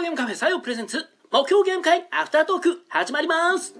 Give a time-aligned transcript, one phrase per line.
[0.00, 3.74] ドゲームカフェ採用プレゼンツ目標ゲーム会アフタートーク始まります。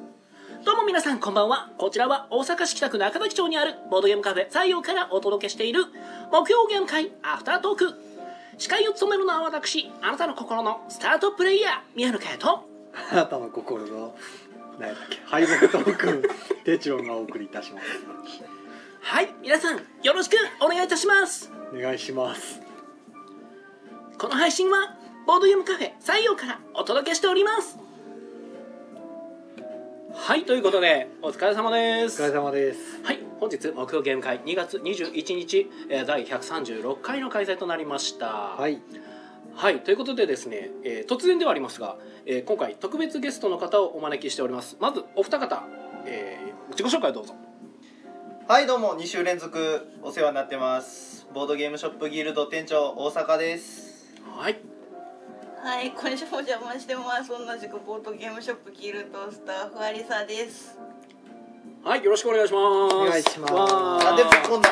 [0.66, 1.73] どうも皆さんこんばんは。
[1.79, 5.87] こちらは大阪市北区中崎町にあるボードゲームカフェ採用からお届けしている
[6.30, 7.95] 目標ゲーム会アフタートーク。
[8.59, 12.68] 司会を務めるのは私あなたの心のスタートプレイヤー宮野佳代と。
[13.12, 14.14] あなたの心の
[14.79, 16.23] 何やっけ敗北トークン
[16.64, 17.87] テチロンがお送りいたします。
[19.00, 21.51] はい皆さんよろしくお願いいたします。
[21.74, 22.60] お願いします。
[24.18, 27.79] この配信はボードゲームカフェ採用からお届けしております。
[30.12, 33.01] はいということでお疲れ様でおす疲れ様です。
[33.05, 38.27] はい本日目標ゲーム会2月21日えー第136回の開催となりました。
[38.27, 38.80] はい。
[39.55, 41.96] はいということでですね、えー突然ではありますが、
[42.27, 44.77] えー今回特別ゲストの方をお招きしております。
[44.80, 45.65] まずお二方、
[46.07, 47.34] えー自己紹介をどうぞ。
[48.48, 51.27] はいどうも2週連続お世話になってます。
[51.32, 54.13] ボードゲームショップギルド店長大阪です。
[54.37, 54.59] はい
[55.63, 57.29] はい、今週もお邪魔してます。
[57.29, 60.79] 同じくボードゲームショップギルドスタッフアリサです。
[61.85, 62.95] はいよろしくお願いします。
[62.95, 63.53] お願いします。
[63.55, 64.05] わー。
[64.05, 64.71] なんでぶっこんだ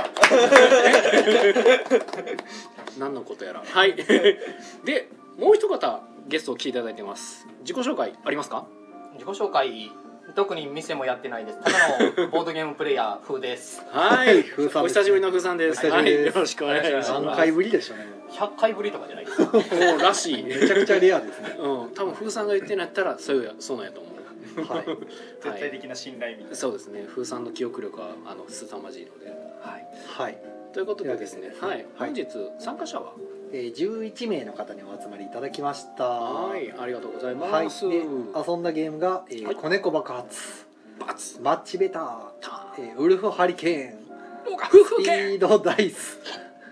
[2.98, 3.62] 何のことやら。
[3.64, 3.94] はい。
[4.84, 7.46] でもう一方ゲストを来ていただいてます。
[7.60, 8.66] 自己紹介ありますか？
[9.14, 9.90] 自己紹介
[10.34, 11.58] 特に店もやってないです。
[11.60, 13.82] ただのボードゲームプレイヤー風です。
[13.90, 14.44] はい。
[14.44, 15.86] 風さんお久しぶりの風さんです。
[15.86, 16.18] お久しぶりです。
[16.18, 17.12] はい、よろしくお願いします。
[17.12, 18.04] 何回ぶりでしょうね。
[18.30, 19.42] 100回ぶりとかじゃないです。
[19.42, 20.42] おーらしい。
[20.42, 21.56] めちゃくちゃレアですね。
[21.58, 21.94] うん。
[21.94, 24.72] 多分風さんが言ってんやったらそうやそうなんやと思う。
[24.72, 24.84] はい。
[25.42, 27.06] 絶対的な信頼みたいな、そうですね。
[27.08, 29.26] 風さんの記憶力はあの凄まじいので。
[29.28, 29.86] はい。
[30.06, 30.38] はい、
[30.72, 31.54] ということでですね。
[31.60, 32.26] はい、本日
[32.58, 33.12] 参加者は？
[33.52, 36.04] えー、11名の方にお集まりいただきました。
[36.04, 39.56] はいありがとうございはいます、で遊んだゲームが、えーはい。
[39.56, 40.66] 子猫爆発。
[40.98, 42.04] バツマッチベター、
[42.40, 44.08] タえーウルフハリケーン。
[44.48, 46.18] スピ系ードダイス、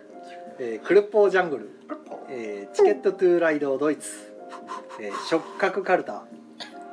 [0.59, 1.71] えークルッポージャングル、
[2.29, 4.11] えーチケットトゥーライドドイツ、
[5.01, 6.25] えー触覚カルタ。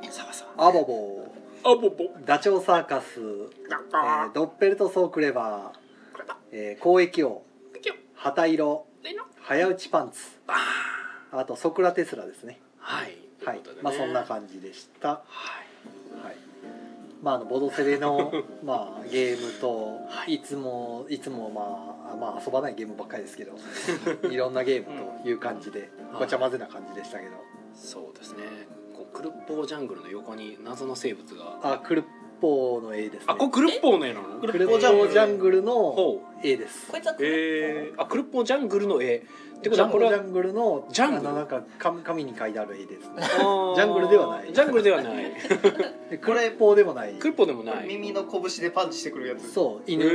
[0.10, 1.24] サバサアボボ
[1.64, 5.80] バあぼぼダチョウサーカス、えードッペルトソークレバー、
[6.52, 7.44] えー、交易王。
[8.16, 8.86] 旗色
[9.46, 10.20] 早打ちパンツ。
[11.32, 12.62] あとソクラテスラですね。
[12.80, 13.18] はい。
[13.46, 13.62] はい。
[13.82, 15.10] まあそんな感じでした。
[15.10, 15.24] は
[16.24, 16.26] い。
[16.26, 16.36] はい。
[17.22, 18.32] まああのボドセレの
[18.64, 20.36] まあゲームとはい。
[20.36, 23.54] いつもいつもまあまあ遊ばないゲームばっかりですけど
[24.30, 26.20] いろんなゲームという感じでうん。
[26.20, 27.32] ごちゃ混ぜな感じでしたけど。
[27.76, 28.44] そうですね。
[28.94, 31.60] こうクルッポージャングルの横に謎の生物が。
[31.64, 32.06] あクルッ
[32.44, 33.24] ポーの絵ですね。
[33.28, 34.40] あこれクルッポーの絵なの？
[34.42, 36.46] クルッポージャングルのほう。
[36.46, 36.92] 絵です。
[36.92, 39.24] こいつはえー、あクルッポージャングルの絵。
[39.60, 41.34] ってこジャングルとはこれはジャングルのジャングル？
[41.36, 43.24] なんか紙紙に書いてある絵ですね。
[43.24, 44.54] ジャングルではない。
[44.54, 45.24] ジャングルではない。
[46.12, 47.14] でクルッポーでもない。
[47.14, 47.88] クルッポーでもない。
[47.88, 49.50] 耳の拳でパンチしてくるやつ。
[49.50, 50.04] そう犬。
[50.04, 50.08] へ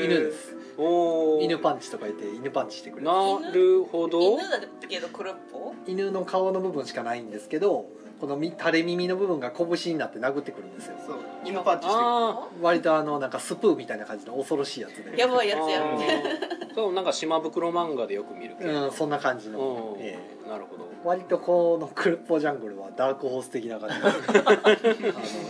[0.00, 0.04] ー。
[0.04, 0.56] 犬です。
[0.76, 1.42] おー。
[1.42, 3.12] 犬パンチとか言って犬パンチしてくれるな
[3.52, 7.86] るほど犬だけどクルッポ犬の顔の部分しかないんですけど
[8.20, 10.96] このみ垂れ耳の部分が拳になって殴ってくるんですよ。
[11.06, 11.16] そう。
[11.44, 15.16] 犬パンチしてあ割とあのなんかスプーンみたいな感じの恐ろしいやつで。
[15.18, 18.86] やばいーやつやんあーそうなんか島袋漫画でよく見るけど。
[18.86, 19.94] うんそんな感じの。
[19.96, 20.02] う、ん。
[20.02, 20.48] ええ。
[20.48, 20.88] なるほど。
[21.04, 23.90] 割とこのクルッポジャングルはダークホース的な感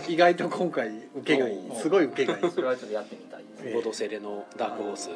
[0.07, 1.71] じ 意外と今回受けがいい。
[1.71, 2.51] おすごい受けがいい。
[2.51, 3.63] それはちょっとやってみたいです。
[3.67, 3.75] ええ。
[3.75, 5.09] ボドセレのダークホース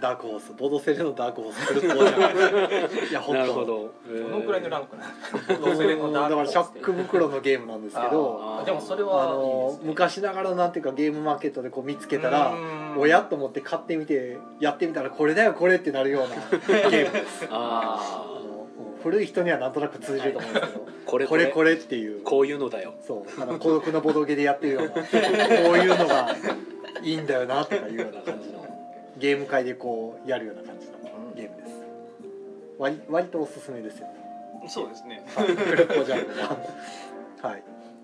[0.00, 3.40] ダークホースボドセレのダークホースクルッポジャングルいや本当。
[3.40, 3.66] なるほど。
[4.08, 6.12] どのくらいのランクなのうん。
[6.12, 8.64] だからシャック袋のゲームなんですけどあー。
[8.64, 9.78] でもそれあはいいのね。
[9.84, 12.98] 昔ながらなんていうかゲームマーケットでこう見つけたらうん。
[12.98, 16.36] おやと思って買ってみてやってみたらこれだよこれってなるような
[16.90, 17.12] ゲーム。
[17.12, 18.30] ですああ
[19.02, 21.46] 古い人にはなんとなく通じると思うんですけどあ これこれ。
[21.46, 22.22] これこれっていう。
[22.22, 22.94] こういうのだよ。
[23.06, 23.42] そう。
[23.42, 25.06] あの孤独なボドゲでやってるようなこう
[25.78, 26.34] いうのが
[27.02, 28.59] いいんだよなとかいうような感じの
[29.20, 30.92] ゲーム会でこうやるような感じの
[31.36, 31.72] ゲームです。
[32.78, 34.08] 割割とおすすめですよ
[34.66, 35.22] そうですね。
[35.36, 35.46] はい。
[35.46, 36.56] クルッポジャンルは。
[37.42, 37.62] はい。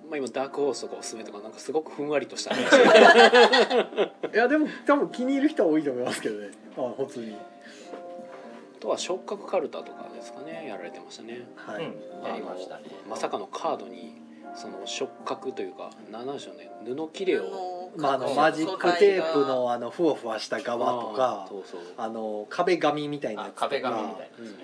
[0.08, 2.62] まあ今ダークホースとかおすすめとかなんかすごくふんわりとした話
[4.32, 6.50] いやでも多分気に入る人は多いと思いますけどね。
[6.76, 7.34] あ普通に。
[7.34, 10.66] あとは触覚カルタとかですかね。
[10.68, 11.46] やられてましたね。
[11.56, 12.28] はい、うん。
[12.28, 12.84] やりましたね。
[13.08, 14.14] まさかのカードに
[14.56, 24.16] その触覚というか何なんでしょうね布切れをまあ、あのマジックテープのあのふわふわした側とかそうそうあの壁紙みたいなやあつとか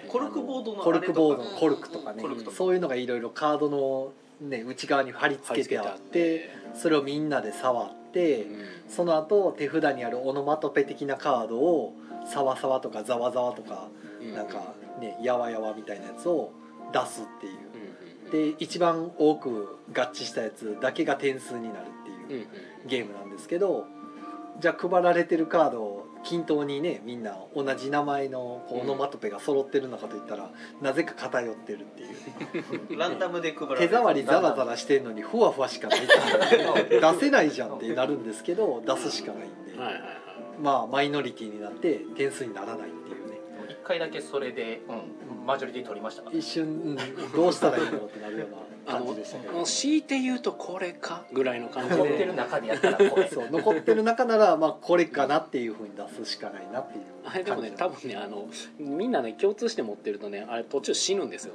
[0.08, 2.52] コルクボードのコルクボードあれとかのコルクとか。
[2.52, 4.12] ねそういうのがいろいろカードの、
[4.46, 6.50] ね、内側に貼り付けてあって。
[6.74, 8.66] それをみんなで触ってうん。
[8.88, 11.94] その後手札にあるオノマトペ的なカードを
[12.26, 13.88] サワサワとかザワザワとか
[14.20, 14.34] うん。
[14.34, 16.52] なんかねやわやわみたいなやつを
[16.92, 17.71] 出すっていう
[18.32, 21.86] で一番多く合致したやつだけが点数になる
[22.24, 22.46] っていう
[22.86, 23.84] ゲームなんですけど
[24.58, 30.50] じゃあ配られてるカードを均等にねみんな同じ名前のこうオノマトペが揃ってるのかといったら、
[30.80, 32.94] なぜか偏ってるっていう。
[32.96, 33.88] ランダムで配られる。
[33.88, 35.98] 手触りザラザラしてるのにふわふわしかない。
[36.00, 40.22] って出せないじゃんってなるんですけど出すしかないんで、はいはいはい。
[40.60, 42.90] まあマイノリティになって点数にならない
[43.82, 46.96] っていうね一回だけそれで、うん、マジョリティ取りましたから一瞬、うん
[47.34, 48.56] どうしたらいいんだろうってなるような
[48.96, 49.52] あの感じでしたけど。
[49.52, 53.28] もう強いて言うとこれかぐらいの感じ残ってでる中でやったらこれ。
[53.30, 58.48] そう残ってる中ならまあこれかなっていうふうに出すしかないなっていうあれでもね多分ねあの
[58.78, 61.54] みんなね共通して持ってるとねあれ途中死ぬんですよ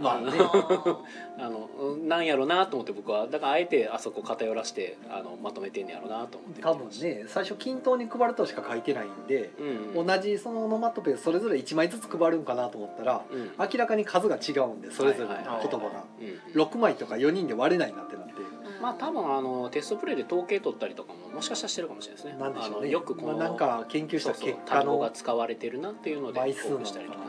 [0.00, 0.32] まあね。
[1.38, 9.66] あのうんなんやろなと思って僕はだからあえてあそこ偏らしてあのまとめてんねやろなと思って多分ね最初均等に配るとしか書いてないんで、うん
[9.96, 13.50] うん同じそのオノマトペそれぞれ1枚ずつ配るんかなと思ったらうん。
[13.58, 16.04] 明らかに数が違うんでそれぞれの言葉が。
[16.20, 18.32] うん6枚とか4人で割れないなってなって。
[18.80, 22.40] まあ多分あのテストプレイで統計取ったりとかももしかしたらしてるかもしれないですね。
[22.40, 22.76] なんでしょうね。
[22.78, 27.18] あのよくこの、まあ、なんか研究したそうそう結果単語のが使われてるなっていうので倍数したりとか。
[27.18, 27.24] ね。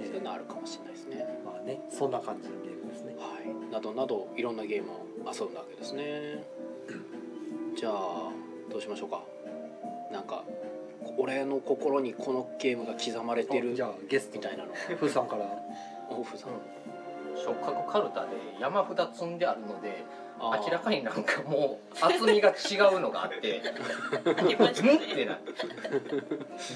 [0.00, 0.92] えそういうのあるかもしれない。
[0.92, 0.93] です
[1.64, 3.14] ねそんな感じのゲームですね。
[3.18, 3.72] はい。
[3.72, 6.44] などなどいろんなゲームを遊んだわけですね。
[7.76, 8.30] じゃあ
[8.70, 9.22] どうしましょうか。
[10.12, 10.44] なんか
[11.18, 14.38] 俺の心にこのゲームが刻まれてるじゃあゲスト。
[14.38, 14.72] みたいなの。
[14.96, 15.46] フーさんから。
[16.10, 16.50] オフさん。
[17.36, 18.28] 触覚カルタで
[18.60, 20.04] 山札積んであるので
[20.40, 25.52] 明らかになんかもう厚みが違うのがあって んってなって。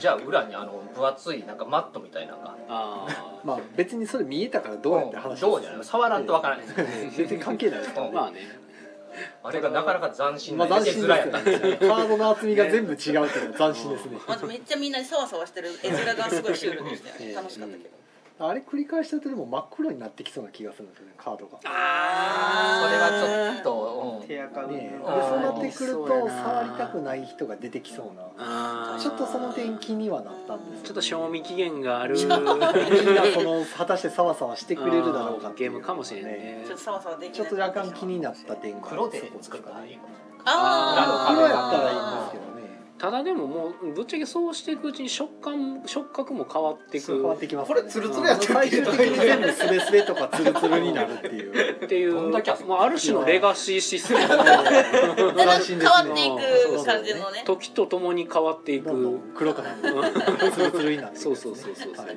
[0.01, 5.85] じゃあ裏にあの分厚いなんかマットみたいなのがあまあ別にそれ見えたからどうやって話どうじゃない？
[5.85, 6.67] 触らんとわからない。
[7.11, 8.41] 全然関係ないですからあまあね
[9.43, 11.23] あれがなかなか斬新まな絵あ斬新で
[11.57, 11.77] すね。
[11.89, 14.19] カードの厚みが全部違うっていうのは斬新ですね。
[14.27, 17.35] まずめっちゃみんなでサワサワしてる絵面がすごいシュールでしたね。
[17.35, 17.91] 楽しかったけど
[18.41, 21.59] あれ繰り返してるとでも真っ黒になってきそうな気がするんですよねカードが。
[21.65, 24.27] あそれはちょっと、うん。
[24.29, 24.91] 手垢ね。
[24.95, 24.99] え。
[24.99, 32.17] であーそうなってくると触りたくない人が出てきそうなちょっとその点気にはなったんですちょっと賞味期限がある。
[32.17, 32.45] みんなそ
[33.43, 35.71] の果たしてサワサワしてくれるだろうかっていう。
[35.71, 36.63] ゲームかもしれんね。
[36.67, 40.09] ちょっとサワサワできちょっと若干気になった点が黒で作ったらいいかね。
[40.45, 42.48] あ黒やったらいいんですけどね
[42.99, 48.53] ただでももうぶっちゃけそうしていくうちに食感触覚も変わっていそう変わっくてきますこれツルツルやったっけ？
[48.53, 51.85] 最終的に全部スレスレとかツルツルになるっていう。
[51.85, 54.21] っていうどんだけ遊ぶまあ、ある種のレガシーシステム。
[54.21, 56.31] 変新ですねわってい
[56.77, 57.43] く感じのね。
[57.47, 59.21] 時とともに変わっていく。
[59.35, 59.81] 黒くなる
[60.53, 62.17] ツルツルになっていくそうそうそうそう、はい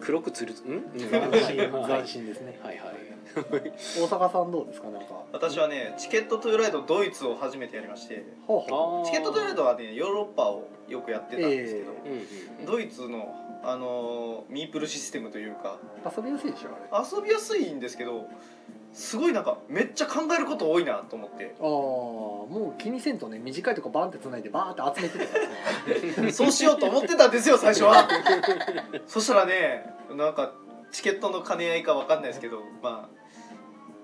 [0.00, 0.56] 黒くつるん？
[0.56, 2.58] うん斬新はい斬新ですね。
[2.62, 2.94] はいはい。
[3.32, 4.88] 大阪さんどうですか？
[4.90, 5.22] なんか。
[5.32, 8.24] 私はねチケットトゥーライドドイツを初めてやりまして。
[8.46, 9.06] ほうほあ。
[9.06, 12.66] ーチケットトゥーライドはねヨーロッパをよくやってたんですけど、うんうんうん。
[12.66, 15.78] ドイツのあのーミープルシステムというか。
[16.04, 17.06] う遊びやすいでしょあれ。
[17.16, 18.26] 遊びやすいんですけど
[18.92, 21.54] すごいなんかめっちゃ考えること多いなと思って。
[21.60, 25.38] ああもう気にせんとね短いとこバンってつないでバーって集めてたか
[26.16, 26.32] らね。
[26.32, 28.08] そうしようと思ってたんですよ最初は。
[29.06, 30.52] そしたらねなんか
[30.90, 33.20] チケットの兼ね合いかわかんないですけどまあ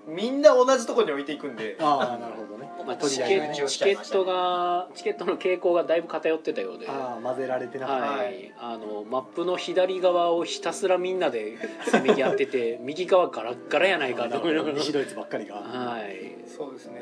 [0.07, 1.75] みんな同じとこに置いていくんで。
[1.81, 2.56] ああなるほど。
[2.56, 2.56] ね
[2.87, 3.25] まあ、取チり
[3.67, 6.87] チケットがチケットの傾向がだいぶ偏ってたようで。
[6.87, 14.39] ああ混ぜられてなかった、はい、はいあのマップの左側をひたすらみんなで せめぎ合ってて右側ガラッガラやないかと。
[14.39, 15.55] 思いながら西ドイツばっかりが。
[15.55, 16.37] はい。
[16.47, 17.01] そうですね。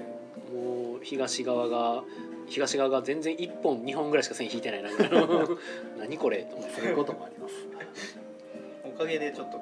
[0.52, 2.04] もう東側が
[2.48, 4.90] 東側が全然1本2本ぐらいしか線引いてないな。
[6.00, 6.82] 何これと思って。
[6.82, 7.54] そういうこともあります。
[8.84, 9.60] おかげでちょっと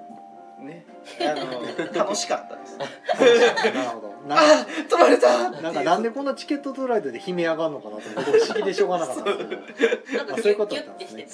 [0.64, 0.86] ね。
[1.20, 2.78] あの楽しかったです。
[3.74, 4.14] なるほど。
[4.28, 5.52] なあ取られた。
[5.52, 10.18] なんかなんでこんなチケットトゥーライドで悲鳴上がるのかなと思って不思議でしょうがなかったんですけど。
[10.18, 11.28] なんかあそういうことだったんですね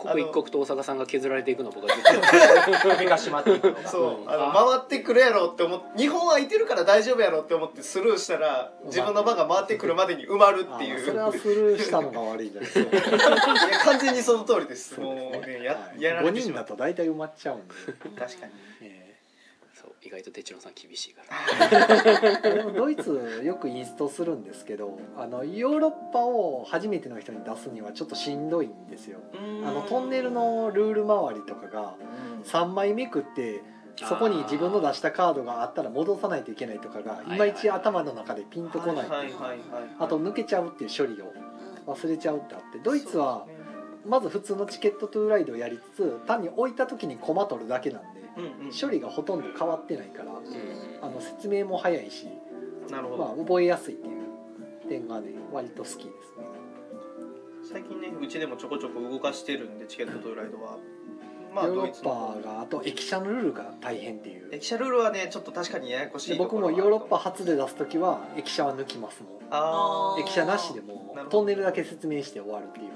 [0.00, 11.02] 刻一刻と大阪さんが削られていくのを僕はずっと首が締まっていくのがそうあのあ回ってくるやろって思って日本空いてるから大丈夫やろって思ってスルーしたら自分の番が回ってくるまでに埋まるっていう。
[11.02, 12.96] あそれはスルーしたのが悪いんじゃないですか。
[13.68, 14.98] いや完全にその通りです。
[15.00, 15.14] もう
[15.46, 16.02] ねやはい。
[16.02, 16.64] やられ5てしまう。
[16.64, 17.74] 人だと大体埋まっちゃうんで、
[18.18, 18.52] 確かに。
[18.82, 18.99] えそう
[20.02, 21.22] 意外と哲郎さん厳しいか
[22.42, 22.72] ら。
[22.72, 29.18] ドイツよくインストするんですけどあのヨーロッパを初めての人に出すにはちょっとしんどいんですよ。
[29.64, 31.94] あのトンネルのルール周りとかが
[32.44, 33.62] 3枚めくって
[33.96, 39.06] そこに自分の出したカードがあったら戻さないといけないとかがいまいち頭の中でピンとこない。
[39.98, 41.32] あと抜けちゃうっていう処理を
[41.86, 43.46] 忘れちゃうってあってドイツは
[44.06, 48.09] まず普通のチケットトゥーライドをやりつつ単に置いた時にコマ取るだけなん
[48.80, 50.32] 処理がほとんど変わってないから
[51.02, 52.28] あの説明も早いし、
[52.90, 53.24] なるほど。
[53.24, 56.10] まあ、覚えやすいっていう点がね割と好きですね。
[57.72, 60.78] 最近ねうちでもちょこちょこ動かしてるんでチケットトゥーライドは。
[61.52, 64.48] まあヨーロッパがあと駅舎のルールが大変っていう。
[64.52, 69.32] 駅舎ルールはねちょっと確かにややこしでい僕もヨーロッパ初で出す時は駅舎は抜きますもん。
[69.50, 72.86] あ駅舎なしでもトンネルだけ説明して終わるっていう。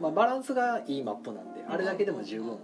[0.00, 2.56] まあ、バランスがいいマップなんであれだけでも十分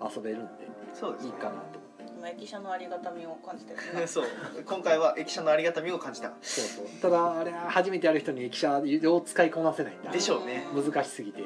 [0.00, 1.28] 遊べるんでそうですね。
[1.28, 1.80] いいかなと
[2.16, 4.06] 今駅舎のありがたみを感じてるな。
[4.08, 4.24] そう。
[4.64, 6.32] 今回は駅舎のありがたみを感じた。
[6.40, 6.86] そうそう。
[7.02, 10.66] ただあれ初めてやる人に駅舎を使いこなせないんででしょうね。
[10.74, 11.42] 難しすぎて。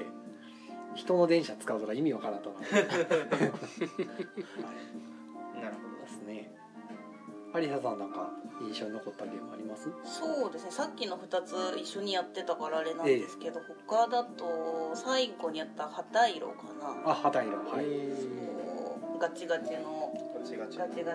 [0.95, 2.89] 人の電車使うとか意味わからんと思なる
[6.03, 6.53] ですね。
[7.55, 9.89] 有沙さんなんか印象に残ったゲームあります？
[10.05, 10.71] そうですね。
[10.73, 16.55] さっきの2つ一緒にやってたからあれなんですけど、他だと最後にやった旗色か
[17.05, 17.11] な。
[17.13, 17.85] あ旗色はい。
[18.17, 18.78] そう
[19.19, 20.67] ガチガチのガチガ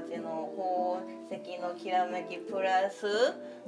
[0.01, 0.17] チ。
[0.17, 1.01] の宝
[1.41, 3.05] 石のきらめきプラス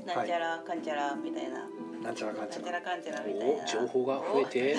[0.06, 1.68] なんちゃらかんちゃらみたいな、
[2.04, 2.70] なんちゃらかんちゃら。
[2.70, 4.76] なんちゃらかんちゃらみたいおな情報が増えて。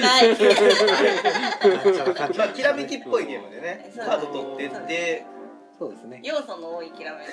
[0.00, 0.28] ない。
[0.28, 2.46] なんちゃらかんちゃら。
[2.46, 5.26] まあきらめきっぽいゲームでねカード取ってって
[5.78, 6.20] そうですね。
[6.22, 7.26] 要素の多いきらめき。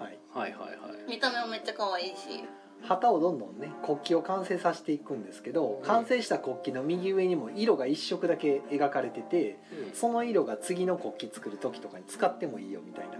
[0.00, 0.18] はい。
[0.34, 1.10] はいはいはい。
[1.10, 2.44] 見た目もめっちゃ可愛いし
[2.82, 9.58] 旗をどんどんね国旗を完成させていくんですけど完成した国旗の右上にも色が一色だけ描かれてて
[9.94, 13.12] その色が次の国旗作る時とかに使ってもいいよみたいな。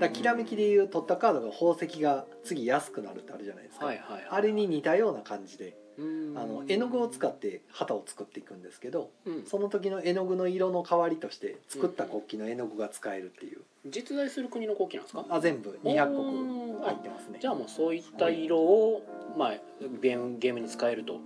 [0.00, 3.86] だきらめきでいう取ったカードが宝石が次安くなるってあるじゃないですか、
[4.28, 6.02] あれに似たような感じでうんあ
[6.46, 9.44] の絵の具を使って旗を作っていくんですけどうん。
[9.46, 13.60] その時の絵の具の色の代わりとして作った国旗の絵の具が使えるっていう。
[13.86, 15.36] 実在する国の国旗なんですか？
[15.36, 17.38] あ全部200お国ー入ってますね。
[17.40, 19.02] じゃあもうそういった色を
[19.38, 19.54] まあ
[20.02, 21.20] ゲームゲームに使えると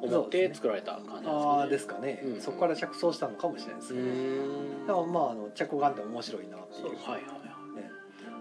[0.00, 1.28] 思って作られた感じですかね？
[1.28, 2.40] ああですかね、うん。
[2.40, 4.86] そこから着想したのかもしれないですうね、ん。
[4.86, 6.86] だからまああの着眼点面白いなっていう。
[6.86, 7.20] はいはいはい。
[7.76, 7.90] ね。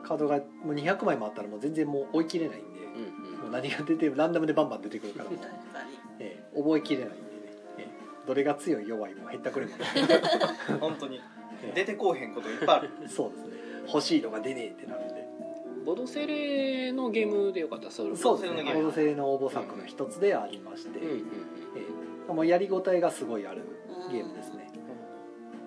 [0.03, 5.62] カードがもう200枚もあったらもう全然もう追い切れないんで、うんもう何が出てランダムでバンバン出てくるから、確かにええ
[6.55, 7.21] 覚えきれないんでね、
[7.77, 7.87] ええ。
[8.27, 9.73] どれが強い弱いも減ったくれも。
[10.79, 11.21] 本当に。
[11.63, 12.89] え出てこうへんこといっぱいある。
[13.03, 13.53] え そうですね。
[13.87, 15.13] 欲しいのが出ねえってなるんで。
[15.15, 15.23] うん
[15.83, 18.23] ボドセレのゲームでよかったそうですね。
[18.23, 18.83] ボドセレのゲーム。
[18.83, 21.19] ボドセレの応募作の一つでありまして、うんうんうん。
[21.19, 21.23] え
[22.29, 22.33] え。
[22.33, 23.63] もうやりごたえがすごいある
[24.09, 24.69] ゲームですね、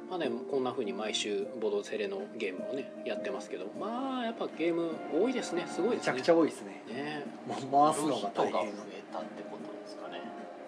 [0.08, 3.66] まあねこんな風に毎週ボドセレのゲームをねやってますけど。
[3.78, 5.66] まあやっぱゲーム多いですね。
[5.66, 6.12] すごいですね。
[6.14, 6.82] めちゃくちゃ多いですね。
[6.88, 7.26] ね。
[7.46, 8.52] もう回すのが大変。
[8.52, 9.75] 人が増えたってこと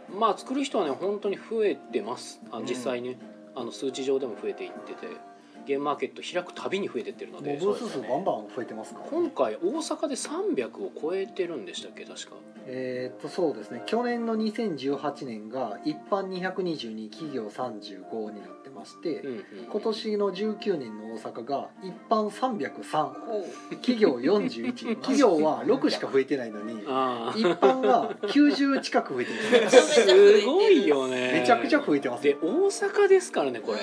[0.08, 2.40] まあ作る人はね本当に増えてます。
[2.50, 2.66] あうん。
[2.66, 3.16] 実際ね、
[3.54, 5.06] あの数値上でも増えていってて
[5.68, 7.58] ゲームマーケット開くたびに増えてってるので。
[7.60, 12.04] ブース数バンバン増えてますから、今回大阪で300を超えてるんでしたっけ？
[12.04, 12.36] 確か。
[12.70, 13.82] えーっとそうですね。
[13.86, 23.38] 去年の2018年が一般222企業35になってまして、うんうん今年の19年の大阪が一般303ほ
[23.70, 23.74] う。
[23.76, 31.28] 企業41 企業は6しか増えてないのにあ一般が90近く増えて めまちゃめちゃ増えてするごいよね。
[31.28, 33.78] すめちゃくちゃ増えてますで大阪ですからねこれ。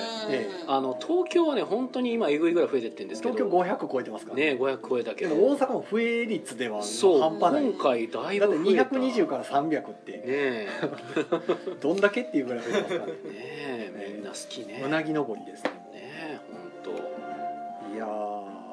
[0.68, 3.34] あの東京はね本当に今えぐいぐらい増えてってるんですけど。
[3.34, 4.58] 東京500超えてますからね。
[4.58, 5.34] 500超えたけど。
[5.34, 7.70] 大阪も増え率では半端ない。
[7.70, 8.82] 今回だいぶ増えた。
[8.84, 10.12] 220から300って。
[10.12, 10.68] ねえ。
[11.80, 13.12] どんだけっていうぐらい増えてますからね。
[13.12, 14.82] ねえみんな好きね。
[14.84, 15.70] うなぎ登りですね。
[15.70, 16.66] ねえ本
[17.94, 18.66] いやー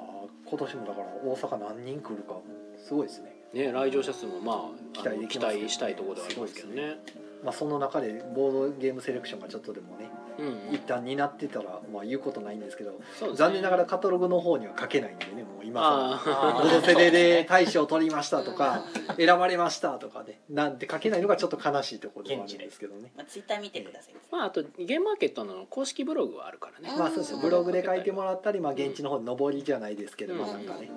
[0.46, 2.40] 今年もだから大阪何人来るか
[2.78, 3.36] すごいですね。
[3.54, 6.98] 当ね来場者数もまあ期待期待したいところではありますけどね
[7.44, 10.10] まあその中でボードゲームセレクションがちょっとでもね
[10.40, 12.98] うん一旦になってたらまあ言うことないんですけどね。
[13.36, 18.84] 残念ながらカタログの方には書けないんでねもう今ボードセレで大賞を取りましたとか
[19.18, 23.12] 選ばれましたとかねなんて書けないのがちょっと悲しいところではあるんですけどね。
[23.16, 24.14] まあ、ツイッター見てください。
[24.32, 26.90] まああとゲームマーケットの公式ブログはあるからね。
[26.92, 27.40] うんまあそうですよ。
[27.40, 30.40] ブログで書いてもらったり、まあ、現地の方で上りじゃないですけど、うん。
[30.40, 30.90] まあなんかね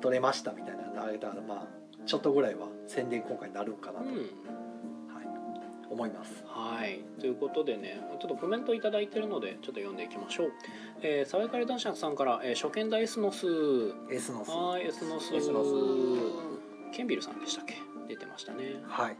[0.00, 1.66] 取れましたみたいなのあげたらまあ
[2.06, 4.14] ちょっとぐらいは宣伝効果になるかなと、うん。
[4.14, 4.26] はい、
[5.90, 6.44] 思います。
[6.46, 7.00] はい。
[7.20, 10.52] ということでねちょっとコメントいただいてるのでちょっと読んでいきましょう。
[11.02, 13.46] えー、サワイカレ男爵さんから、えー、初見だエスノス。
[14.10, 15.34] S の数はいエスノス。
[15.34, 15.70] エスノス。
[16.92, 17.74] ケンビルさんでしたっけ？
[18.08, 18.80] 出てましたね。
[18.86, 19.16] はい。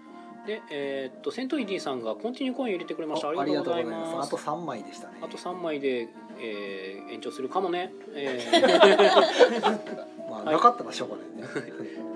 [0.46, 3.28] でえーっとセントイディさんがコンティニューコイン入れてくれました。
[3.28, 4.28] あありがとうございます。
[4.28, 5.18] あと3枚でしたね。
[5.22, 6.08] あと3枚で、
[6.38, 8.40] えー延長するかもね、え
[10.30, 10.54] まあ、はい。
[10.54, 11.26] なかったらしょうがない。
[11.26, 11.42] ね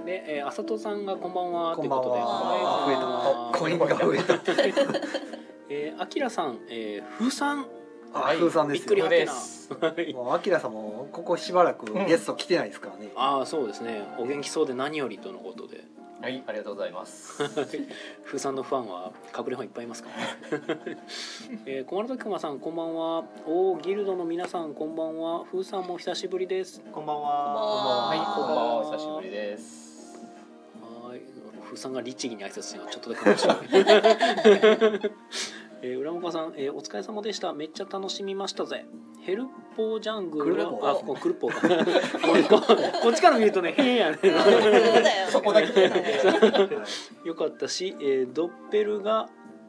[0.02, 2.04] ーで、えー、あさとさんがこんばんはこんばんは。
[2.04, 2.20] ということで。
[2.22, 3.02] あ増え
[3.52, 3.58] た。
[3.58, 4.34] コインが増えた
[5.68, 7.66] えー、あきらさん、えー、風さん。
[8.12, 8.84] あはい風さんびですよ。
[8.84, 8.94] っく
[10.04, 14.06] りはもうアキラさんもここしばらくゲスト来てないですからね、ああそうですね。
[14.18, 15.82] お元気そうで何よりとのことで
[16.20, 17.42] はいありがとうございます。
[18.24, 20.08] 風さんのファンは隠れファンいっぱいいますか？
[20.10, 20.98] らね、
[21.66, 23.24] えー、小丸時駒さんこんばんは。
[23.46, 25.44] おーギルドの皆さんこんばんは。
[25.44, 26.80] 風さんも久しぶりです。
[26.92, 28.08] こんばんは。
[28.08, 28.14] は。
[28.14, 28.76] いこんばんは。
[28.78, 30.24] おこんばんは久しぶりです。
[31.08, 31.20] はい。
[31.64, 33.56] 風さんが律儀に挨拶するのはちょっとだけ面白い
[35.84, 37.52] えー、浦岡さん、えー、お疲れ様でした。
[37.52, 38.86] めっちゃ楽しみましたぜ。
[39.20, 39.44] ヘル
[39.76, 41.68] ポージャングルあこクルポーか。
[42.48, 44.18] ここっちから見るとね変やね
[45.28, 45.90] そこだけ
[47.24, 49.28] よかったし、えードッペルが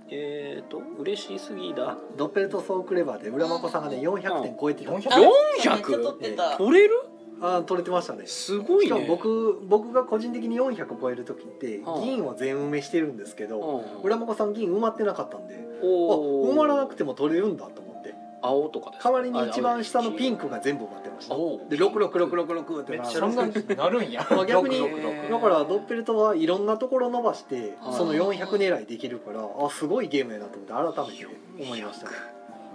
[0.10, 1.89] えっ、ー、と嬉しすぎだ。
[1.91, 4.91] あドッペルトソークレバーで浦真子さんがね400点超えてた。
[4.91, 5.31] んですあ400めっ
[5.62, 6.93] ちゃ撮ってた取れる？
[7.42, 8.27] あ取れてましたね。
[8.27, 8.88] すごいね。
[8.88, 14.04] しかも僕僕が個人的に400超える時ってはあ銀は全埋めしてるんですけどうん。
[14.04, 18.13] 浦真子さん銀埋まってなかったんで埋まらなくても取れるんだと思って。
[18.42, 19.10] 青とかですか？
[19.10, 21.36] 代わりに一番下のピンククが全部埋まってました。
[21.36, 24.27] おで6666ってめっちゃそんななるんや。
[24.30, 27.94] まあ逆にだからドッペルトはいろんなところ伸ばしてはい。
[27.96, 31.27] その400狙いできるからあすごいゲームやなと思って改めて
[31.63, 32.12] 思いましたね。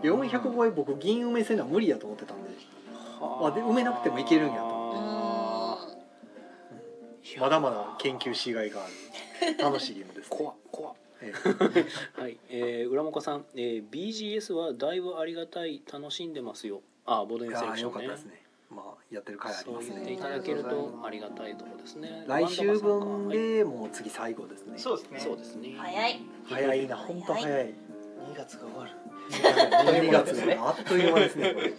[0.02, 2.50] 400超え僕銀埋めせな無理やと思ってたんで
[3.20, 4.66] あで埋めなくてもいけるんやと。
[4.66, 8.92] あーまだまだ研究しがいがある。
[9.58, 10.94] 楽しいゲームです、ね、怖っ怖
[12.16, 16.80] はい、えー、浦本さん、えー、BGS はだいぶありがたい楽しんでますよ。
[17.04, 18.04] あボードゲームセレクションね。
[18.04, 18.42] よかったですね。
[18.70, 19.94] まあやってる回ありそうますね。
[19.96, 20.16] 言ってい。
[20.16, 22.24] ただけるとありがたいところですね。
[22.26, 24.78] 来週分でもう次最後ですね。
[24.78, 25.18] そうですね。
[25.18, 25.74] はいそうですね。
[25.76, 26.20] 早い。
[26.44, 26.96] 早いな。
[26.96, 27.74] 本当早い。
[28.30, 28.90] 2月が終わる。
[29.30, 30.58] 12月ですね。
[30.58, 31.72] あっという間ですねこれ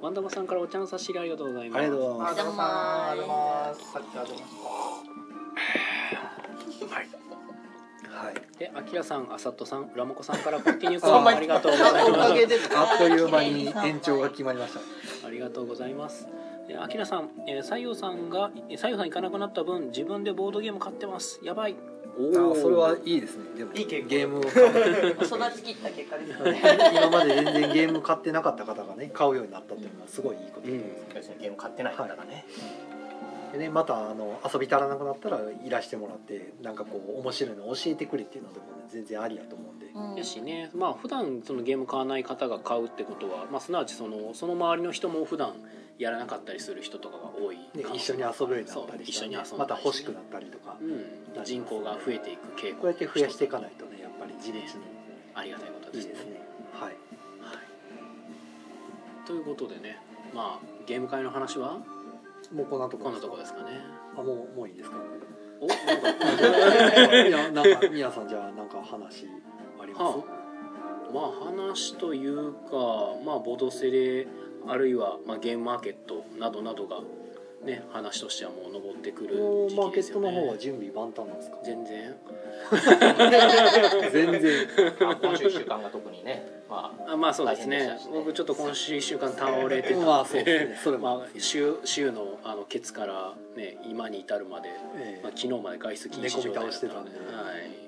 [0.00, 4.42] ワンダバさんからお茶の差し入れありがとうございますありがとうございますありがとうございますさっきからどうも
[6.90, 7.08] はい
[8.58, 12.34] で、あきらさん、あさっとさん、浦本さんからコンティニューコあーンありがとうございます。
[12.34, 14.80] であっという間に延長が決まりました
[15.26, 16.26] ありがとうございます。
[16.66, 21.38] であきらさん、えー、西洋さんが、えー西洋さん行かなくなった分、自分でボードゲーム買ってます。
[21.44, 21.76] やばい。
[22.18, 23.44] おあそれはいいですね。
[23.56, 26.60] でもいいゲームを育ち きった結果ですね。
[26.92, 30.78] 今まで全然ゲーム買ってなかった方がね買うようになったっていうのはすごいいいことうん。
[31.40, 32.44] ゲーム買ってない方がね
[33.52, 40.14] でねまたあの遊び足らなくなったらいらしてもらってなんかこう面白いの教えてくれっていうのでも、ね、全然ありやと思うんで、うん。
[40.14, 45.54] やしね、まあ普段そのゲーム買わない方が買うってことは、まあすなわちそのその周りの人も普段
[45.98, 49.58] やらなかったりする人とかが多いね一緒に遊ぶようになったりそう一緒に遊んだりしてね。
[49.58, 52.82] また欲しくなったりとか、うん、人口が増えていく傾向。
[52.82, 54.84] こうやって増やしていかないとねやっぱり自立に。
[55.34, 56.10] ありがたいことですね。
[56.10, 56.40] いいですね。
[56.72, 56.88] はい。
[56.88, 56.96] はい、
[59.26, 59.98] ということでね。
[60.34, 61.78] まあゲーム会の話は
[62.52, 63.80] もうこんなとここんなとこですかね。
[64.16, 64.96] あもうもういいですか？
[65.60, 67.28] おなんか。
[67.28, 69.26] いやなんか皆さんじゃあなんか話
[69.80, 70.24] あります、は
[71.12, 72.70] まあ話というか
[73.24, 74.26] まあボドセレ
[74.66, 77.00] あるいはまあゲームマーケットなどなどが
[77.64, 81.58] ね話としてはもう上ってくる時もうマーケットの期ですよね方は準備万端なんですか？
[81.64, 82.16] 全然。
[84.12, 84.66] 全然。
[85.00, 87.78] まあ今週1週間が特にねまああまあそうですね。
[87.78, 88.18] 大変でしたしね。
[88.18, 90.80] 僕ちょっと今週1週間倒れてたんで、まあそうですね。
[90.84, 91.18] それも。
[91.18, 95.20] まあ、週週のあのケツから、ね、今に至るまで、ええ。
[95.22, 97.10] まあ、昨日まで外出禁止状態だったんで。
[97.10, 97.24] は
[97.56, 97.87] い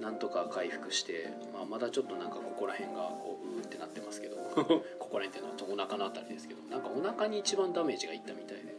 [0.00, 4.64] なんとか回復して、まあ、まだちょっとなんかここら辺がこううーってなってますけど こ
[4.98, 8.76] こら辺っていうのはお腹のあたりですけどなんかお腹に一番ダメージがいったみたいで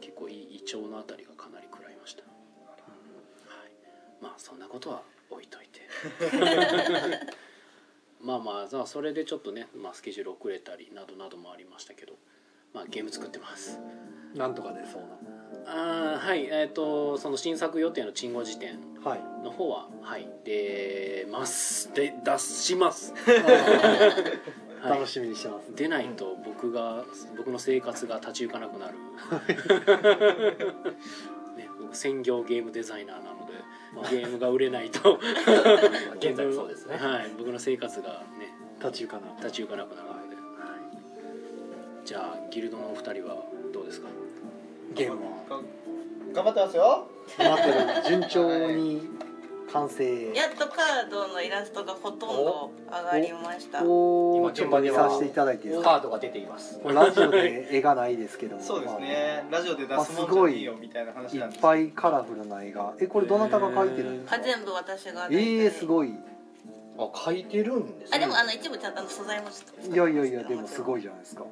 [0.00, 2.28] 結構い胃腸のあたりがかなり食らいました、は
[3.66, 3.72] い、
[4.20, 5.80] まあそんなことは置いといて。
[8.20, 12.14] まあまあそれでちょっとね、まあ、スケジュール遅れたりなどなどもありましたけど、
[12.72, 13.78] まあ、ゲーム作ってます。
[14.34, 15.02] なんとかでそう
[15.66, 16.46] あーはい。
[16.46, 18.80] えっ、とその新作予定の鎮護辞典
[19.14, 21.92] の方ははい出ます。
[21.94, 23.12] で出します、
[24.82, 24.90] はい。
[24.90, 27.04] 楽しみにしてます、出ないと僕が
[27.36, 28.94] 僕の生活が立ち行かなくなる、
[31.56, 33.52] ね、僕専業ゲームデザイナーなので
[34.18, 35.18] ゲームが売れないと。
[36.18, 36.96] 現在そうですね。
[36.96, 40.36] はい、僕の生活がね立ち行かな立ち行かなくなるので、
[42.04, 43.36] じゃあギルドのお二人は
[43.72, 44.08] どうですか？
[44.94, 45.60] ゲームは？
[46.36, 47.06] 頑張ってますよ。
[47.38, 49.08] 待ってる順調に
[49.72, 60.74] 完成やっとカードのイラストがほとんど上がりました今おーちょっと見させていただいてカードが出ていますラジオで絵がないですけどもそうですねラジオで出すもんじゃねえよ。
[60.80, 66.14] みたいな話いっなんですぱいカラフルな絵がえこれどなたが描いてるんですか全部私がえー、すごい
[66.98, 71.44] あ書いてるんですあでもあの一部ちゃんと素材もいやいやいやでもすごいじゃないですか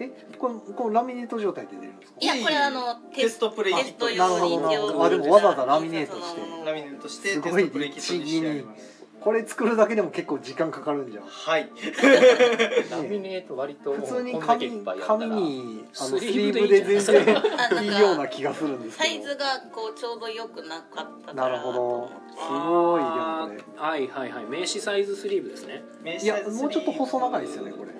[0.00, 2.18] えこれこれラミネート状態で出るんですか？
[2.20, 5.04] いやこれあのテストプレイテストなるほどなるほど。
[5.04, 6.40] あでもわざわざラミネートして。
[6.64, 8.96] ラミネートしてテすごいストプレイキットにしてあります。
[9.18, 11.24] これ作るだけでも結構時間かかるんじゃん。
[11.24, 11.68] はい。
[12.92, 22.08] ラミネート割と普通に紙紙にあのスリーブで全然いいような気がするんですけどサイズがこうちょうど良くなかったかならるほど。
[22.08, 23.62] すあごいーで。
[23.62, 24.44] もこはいはいはい。
[24.44, 25.82] 名刺サイズスリーブですね。
[26.04, 27.90] れいやもうちょっと細長いですよねこれ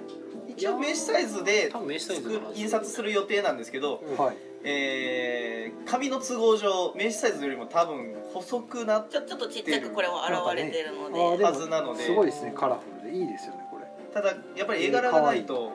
[0.57, 4.37] 一応名刺サイズで多分名刺サイズのはず印刷する予定なんですけど、はい。
[4.64, 12.05] えー紙の都合上名刺サイズよりも多分細くなっちょちょっとちっちゃくこれは現れてるので、はずなので。
[12.05, 13.16] すごいですねカラフルで。
[13.16, 13.87] いいですよねこれ。
[14.12, 15.73] ただやっぱり絵柄がないと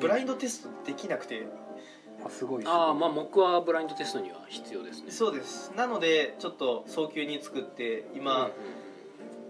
[0.00, 1.46] ブラインドテストできなくて。
[2.24, 5.12] あすごいすごいああまあ僕はブラインドテストには必要ですね。
[5.12, 5.72] そうです。
[5.76, 8.50] なのでちょっと早急に作ってうん今、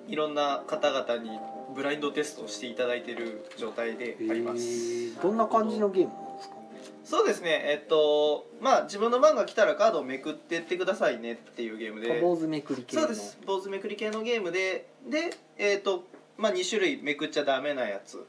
[0.09, 1.31] いろんな方々に
[1.79, 6.57] ブラインドテストをしていただいている状態であります、えーどんな感じのゲームなんですか？
[7.05, 7.63] そうですね。
[7.67, 12.21] えっとまあ自分の番が来たらカードをめくってってくださいねっていうゲームで。
[12.21, 13.03] 坊主めくり系の。
[13.03, 13.39] そうです。
[13.47, 14.89] 坊主めくり系のゲームで。
[15.09, 16.05] でえっと
[16.37, 18.25] まあ2種類めくっちゃダメなやつ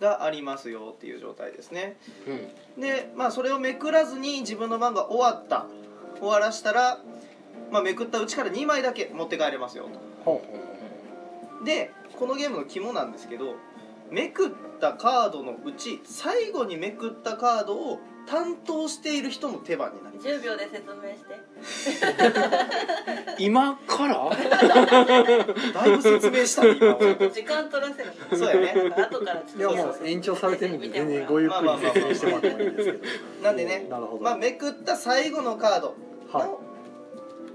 [0.00, 1.96] がありますよっていう状態ですね。
[2.76, 2.80] うん。
[2.80, 5.66] でまあそれをめくらずに自分の番が終わった。
[6.18, 6.98] 終わらしたら、
[7.70, 9.88] まあ、めくったうちから2枚だけ持って帰れますよう
[10.24, 13.56] ほうほとでこのゲームの肝なんですけど
[14.10, 14.50] めくっ
[14.80, 20.28] たカードのうち最後にめくったカードを担当している人の手番になります。
[20.28, 22.14] 10秒で説明して。
[23.38, 24.30] 今から？
[25.72, 26.74] だいぶ説明したね
[27.30, 28.36] 時間取らせるの。
[28.38, 28.90] そうやね。
[28.96, 33.04] 後からいょっとやもう延長されてるんで全然ごゆゆっくり説明してもらってもいいんですけど。
[33.42, 35.94] なんでねなるほど、まあ、めくった最後のカード
[36.32, 36.48] はい。
[36.48, 36.60] の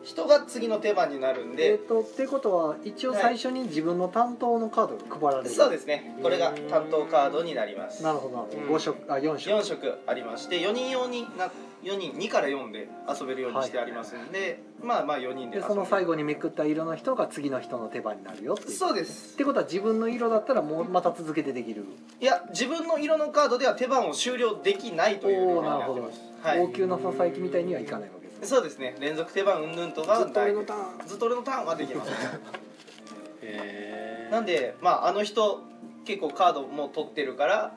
[0.04, 6.16] 人が次の手番になるんで、えっ、とってことは一応最初に自分の担当のカードが配られる、そうですね。
[6.22, 8.04] これが担当カードになります。
[8.04, 8.38] なるほど。
[8.38, 8.68] なるほど、うん。
[8.70, 9.58] 五色あ四色。
[9.58, 11.52] 4色ありまして4人用にな
[11.84, 18.72] 4人2から4で遊べるようにしてありますんで、まあまあ4人ででその最後にめくった色の人が次の人の手番になるよっていう。
[18.72, 19.36] そうです。
[19.36, 21.86] ってことは自分の色だったらもうまた続けてできる、
[22.20, 26.60] いや自分の色のカードでは手番を終了できないというルールになってますはい。
[26.60, 28.10] 王宮のささやきみたいにはいかない
[28.44, 28.96] そうですね。
[29.00, 31.08] 連続手番うんぬんとかはずっと俺のターン。
[31.08, 32.12] ずっと俺のターンはできます。
[33.44, 34.32] へー。
[34.32, 35.62] なんでまああの人
[36.06, 37.76] 結構カードもう取ってるから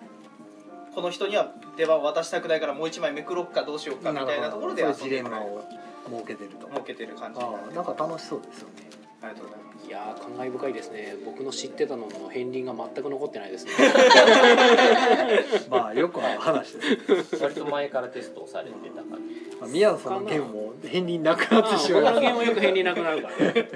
[0.94, 6.68] この人には手番を渡したくないからもう一枚めくろっかどうしようかみたいなところで遊そういうんジレでもらえるンマを設けてると。
[6.68, 7.40] 設けてる感じ。
[7.40, 8.90] になああなんか楽しそうですよね。
[9.22, 9.86] ありがとうございます。
[9.86, 11.16] いやー感慨深いですね。
[11.24, 13.72] 僕の知ってたのの片鱗が全く残ってないですね。
[15.70, 23.68] まあよくある話です、割と前からテストをされてた感じまあ、宮野さんのゲームも片鱗なくなってしまい僕のゲーまムもよく片鱗なくなるからね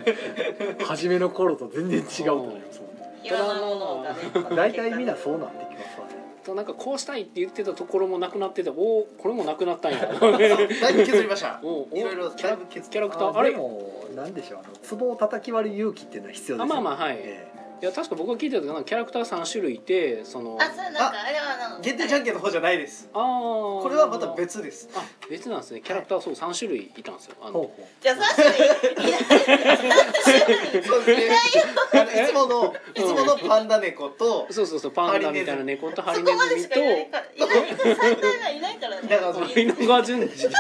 [0.81, 2.83] す初めの頃と全然違うとなります
[3.23, 4.13] いろんなものが
[4.51, 6.15] ね大体みんなそうなってきますわね。
[6.45, 11.59] となんかこうしたいって言ってたところもなくなってておおこれもなくなったんやだいぶ削りました。
[11.63, 13.51] おおいろいろキャラだいぶ削キャラクターあれ？
[13.51, 13.83] いでも
[14.15, 14.61] なんでしょう。
[14.61, 17.17] あの壺を叩き割る勇気っていうのは必要ですよあまあまあはい。
[17.19, 17.49] え
[17.85, 23.11] や確か僕が聞いてた時なんかキャラクター3種類いてそのあそれなんかあれはあの限定じゃんけんの方じゃないです。
[23.13, 23.83] あー。
[23.83, 24.89] これはまた別です。
[24.95, 25.81] あ別なんですね。
[25.81, 27.37] キャラクターそう3種類いたんですよ。
[27.43, 27.51] あの。
[27.51, 28.57] えほうほじゃあ3種類。
[28.57, 32.23] いないそうですね。
[32.25, 39.09] いつものいつものパンダ猫とそうそうそうパンダみたいな猫とハリそこまでネズミとしかいないからいない最大がいないからね。
[39.09, 40.51] だからその稲川淳二う稲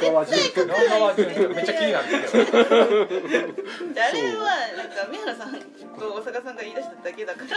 [0.00, 2.22] 川淳野川淳めっちゃ気になってる
[3.92, 4.44] あれは
[4.76, 5.52] なんか宮原さん
[5.98, 7.48] と大阪さんが言い出しただけだから。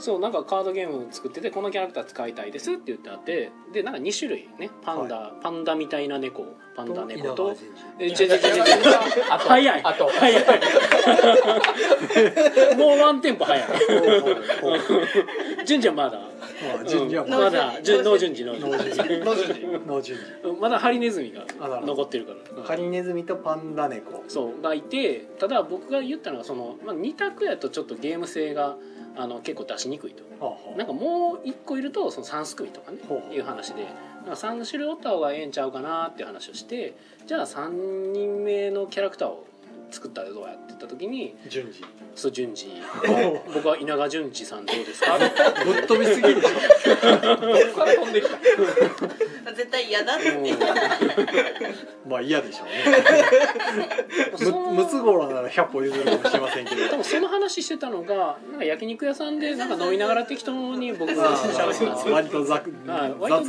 [0.00, 7.54] そうなんかカードゲーム作っててこのキャラクター使いたいですって言ってあってでなんか2種類ねパンダ、パンダみたいな猫パンダ猫と
[7.98, 8.38] え違う違う違う
[9.28, 10.44] 早いあと早い
[12.78, 13.96] もうワンテンポ早い二
[14.62, 17.30] ほうほうほう順次はまだまあ順次はうん。
[17.30, 19.86] まだ順ノー順次ノーノー順次の順次。
[19.86, 20.60] の順次。
[20.60, 21.44] まだハリネズミが
[21.82, 22.64] 残ってるから。
[22.64, 24.24] ハリネズミとパンダ猫。
[24.28, 24.62] そう。
[24.62, 28.76] がいてただ僕が言ったのはその、まあ、2択やとちょっとゲーム性が
[29.16, 30.24] あの結構出しにくいと。
[30.76, 32.98] なんかもう1個いるとその3すくみとかね。
[33.32, 33.84] いう話で。
[34.20, 36.94] なんか3種類おった方がええんちゃうかなっていう話をして
[37.26, 39.46] じゃあ3人目のキャラクターを
[39.90, 41.84] 作ったらどうやって言った時にあ順次。
[42.14, 42.72] そう順次。
[43.54, 45.18] 僕は稲川淳二さんどうですか？
[45.18, 46.40] ぶっ飛びすぎる。
[46.40, 46.56] でしょ
[46.96, 49.52] 飛んできた？
[49.52, 50.32] 絶対嫌だって。
[52.08, 52.74] まあ嫌でしょうね。
[54.36, 56.88] そのむムツゴロウなら100歩譲るかもしれませんけど。
[56.88, 61.66] でもその話してたのがなんか焼肉屋さんでなんか飲みながら適当に僕があ喋ってた。
[61.66, 62.66] んですよあ割と雑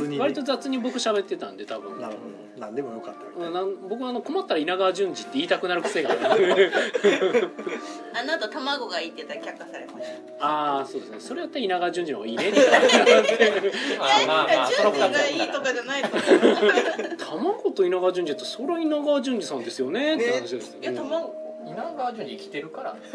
[0.00, 0.08] に。
[0.10, 2.00] ね割と雑に僕喋ってたんで多分。
[2.00, 6.72] なるほど何でもよかったみたいうんな僕はあの困ったら稲川淳二って言いたくなる癖がある。
[8.14, 10.06] あの後卵がいいって言ったら却下されまし
[10.38, 10.46] た。
[10.46, 11.16] ああそうですね。
[11.18, 12.52] それやったら稲川淳二の方がいいね。
[13.98, 20.14] まあまあまあその順二がいいとかじゃないと思う 卵と稲川淳二ってそれは稲川淳二さんですよね。
[20.14, 22.96] って話ですよ、いや卵稲川淳二生きてるから。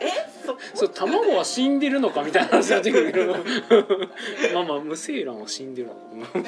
[0.00, 0.10] え？
[0.46, 3.32] そ そう卵は死んでるのかみたいな話になってくるけど。
[4.54, 6.38] まあまあ無精卵は死んでるのか。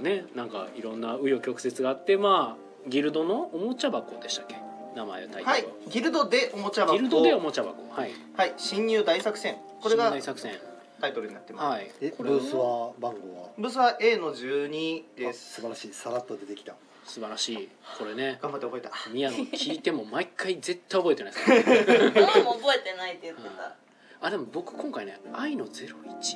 [0.00, 4.56] ねなんかいろんな紆余曲折があってまあギルドのおもちゃ箱でしたっけ？
[4.96, 6.96] 名前タイトルは、はいギルドでおもちゃ箱。
[6.96, 7.76] ギルドでおもちゃ箱。
[7.90, 8.10] はい。
[8.36, 9.56] はい侵入大作戦。
[9.82, 10.52] これ信が頼作戦。
[11.00, 11.64] タイトルになってます。
[11.76, 11.90] はい。
[12.02, 13.48] えこれブースは番号は？
[13.58, 15.54] ブースは A の12あです。
[15.54, 15.92] 素晴らしい。
[15.94, 16.74] さらっと出てきた
[17.10, 17.68] 素晴らしい。
[17.98, 18.38] これね。
[18.40, 18.92] 頑張って覚えた。
[19.12, 21.44] 宮野聞いても毎回絶対覚えてないです。
[21.44, 23.74] からママも覚えてないって言ってた。
[24.22, 25.88] あでも僕今回ね「愛の01」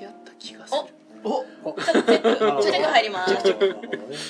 [0.02, 0.80] やった気がする。
[1.22, 1.44] お。
[1.62, 1.72] お。
[1.74, 3.36] チェックチェックチェック入ります。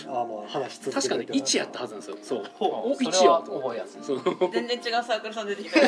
[0.07, 2.19] あもう話続け確かにてくれて1やったはずなんですよ。
[2.23, 2.45] そう。
[2.61, 3.75] お1それはやと思って。
[3.75, 4.03] 覚えやすい。
[4.05, 4.51] そう。
[4.53, 5.03] 全然違う。
[5.03, 5.87] サークルさん出てきた違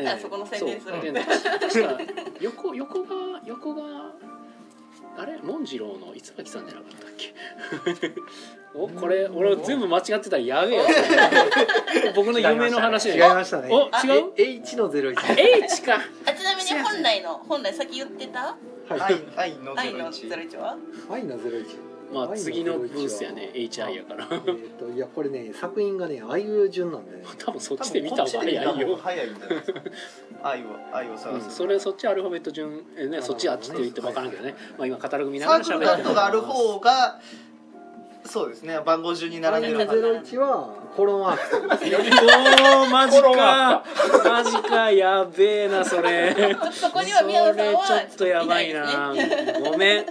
[0.00, 0.94] ったらそこの宣伝する。
[1.12, 1.98] 確か
[2.40, 3.82] 横横が横が
[5.18, 8.12] あれモンジローの逸垣さんじゃなかったっけ？
[8.74, 13.68] おこれ俺全部間違ってたらやべえやつ 僕の夢の話違いでましたね。
[13.70, 14.32] お違う？
[14.36, 15.14] え H の01
[15.64, 15.98] H か。
[16.26, 18.54] あちなみに本来の本来先言ってた？
[18.88, 19.00] はい。
[19.36, 20.76] 愛愛の愛の01 01は？
[21.10, 21.64] 愛の01
[22.12, 24.26] まあ次のブースやね HI やから。
[24.30, 24.40] えっ
[24.78, 27.22] といやこれね作品がねあいう順なん でね。
[27.38, 28.96] 多分そっちで見た方が早いよ。
[28.96, 29.80] 早いんじゃないですか
[30.42, 37.20] 愛を愛をうん、探す、それそっちアルファベット順えねそっちあっちって言っても分からんけどね、まあ、今カタログ見ながら喋ってカットがある方が
[38.26, 43.84] そうですね番号順に並んでるはず01はコロンワークおーマジか。
[44.24, 46.34] マジかやべえなそれ。
[46.72, 49.60] そこには宮野さんはちょっとやばいいなね。
[49.62, 50.06] ごめん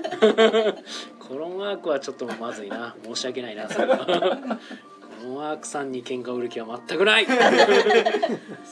[1.28, 2.96] コロンワークはちょっとまずいな。
[3.04, 3.70] 申し訳ないな。
[3.70, 7.26] それはコロンワークさんに喧嘩売る気は全くない。
[7.26, 7.32] そ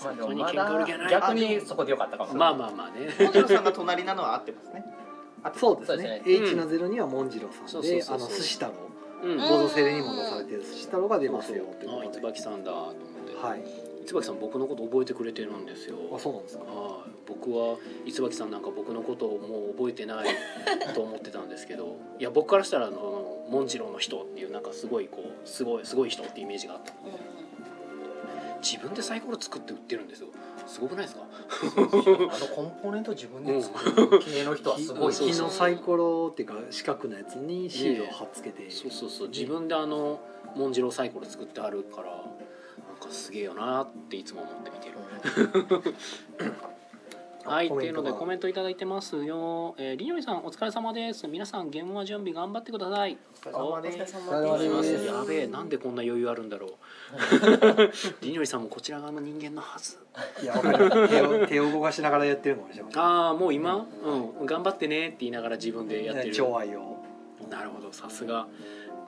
[0.09, 1.11] こに喧嘩売る気はない。
[1.11, 3.09] だ逆にそこでよかったかもまあまあまあね。
[3.19, 4.85] モンジロさんが隣なのは合ってますね。
[5.57, 6.21] そうですね。
[6.23, 6.47] ですね。
[6.47, 8.17] H の0にはモンジローさんそうそうそうそう。
[8.17, 8.73] であの寿司太郎。
[9.23, 9.37] うん。
[9.37, 17.77] ボドセレに戻されてる寿司太郎が出ますよっていうあことで椿さんだと思って、はい椿さん僕のこと覚えてくれてるんですよあそうなんですかはい僕は
[18.11, 20.27] 椿さんなんか僕のことをもう覚えてない
[20.93, 27.33] と思ってたんですけどいや僕からしたらあのモンジローの人っていうなんかすごいこうすごいすごい人ってイメージがあったので
[28.61, 30.27] 自分でサイコロ作って売ってるんですよ
[30.65, 31.23] すごくないですか
[31.75, 40.21] あのコンポーネント自分で作る系の人はすごいそうそう木のサイコロっていうか四角のやつにシールを貼っつけてそうそうそう自分であの
[40.55, 42.23] モンジローサイコロ作ってあるから
[43.13, 45.93] すげえよなっていつも思って見てる
[47.45, 49.75] はい、というのでコメントいただいてますよ。
[49.77, 51.27] えー、りのりさんお疲れ様です。
[51.27, 53.17] 皆さんゲームは準備頑張ってください。
[53.45, 56.71] お疲れ様ですですやべえ、なんでこんな余裕あるんだろう。
[58.21, 59.99] りのりさんもこちら側の人間のはず。
[60.41, 63.87] いやわかる手を 手を動かしながらやってるのかもしれませんああ、もう今、
[64.39, 66.31] うん、頑張ってねって言いながら自分でやってる。
[66.33, 67.03] 超愛を
[67.49, 68.47] なるほど、さすが。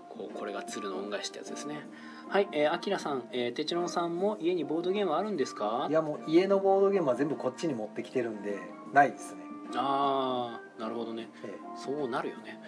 [0.10, 1.88] こうこれが鶴の恩返しってやつですね。
[2.36, 5.88] はい、えー、あきらさん、えー、てちろんさんも家にボードゲームあるんですか？
[5.90, 5.94] い。
[5.94, 8.60] やもう家のボードゲームは全部こっちに持ってきてるんで
[8.94, 9.44] ないですね
[9.74, 11.30] ああ、なるほどね。
[11.46, 12.60] えそうなるよね。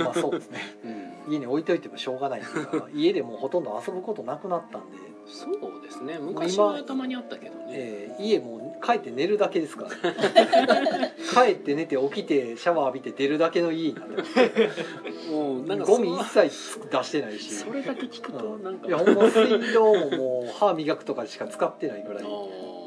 [0.00, 0.58] えまあそうですね
[1.28, 1.32] うん。
[1.34, 6.18] 家に置いといてもしょうがないか 家でもうほとんど遊ぶことなくなったんで、そうですね。
[6.18, 7.64] 昔はたまにあったけどね。
[7.68, 9.90] ええ家もう帰って寝るだけですから、
[11.44, 15.30] 帰って寝て起きてシャワー浴びて出るだけの家になってます。
[15.30, 16.50] もうなんかゴミ一切
[16.90, 17.54] 出してないし。
[17.54, 22.24] それだけ聞くとなんか、いやほんま水道ももう歯磨くとかしか使ってないぐらい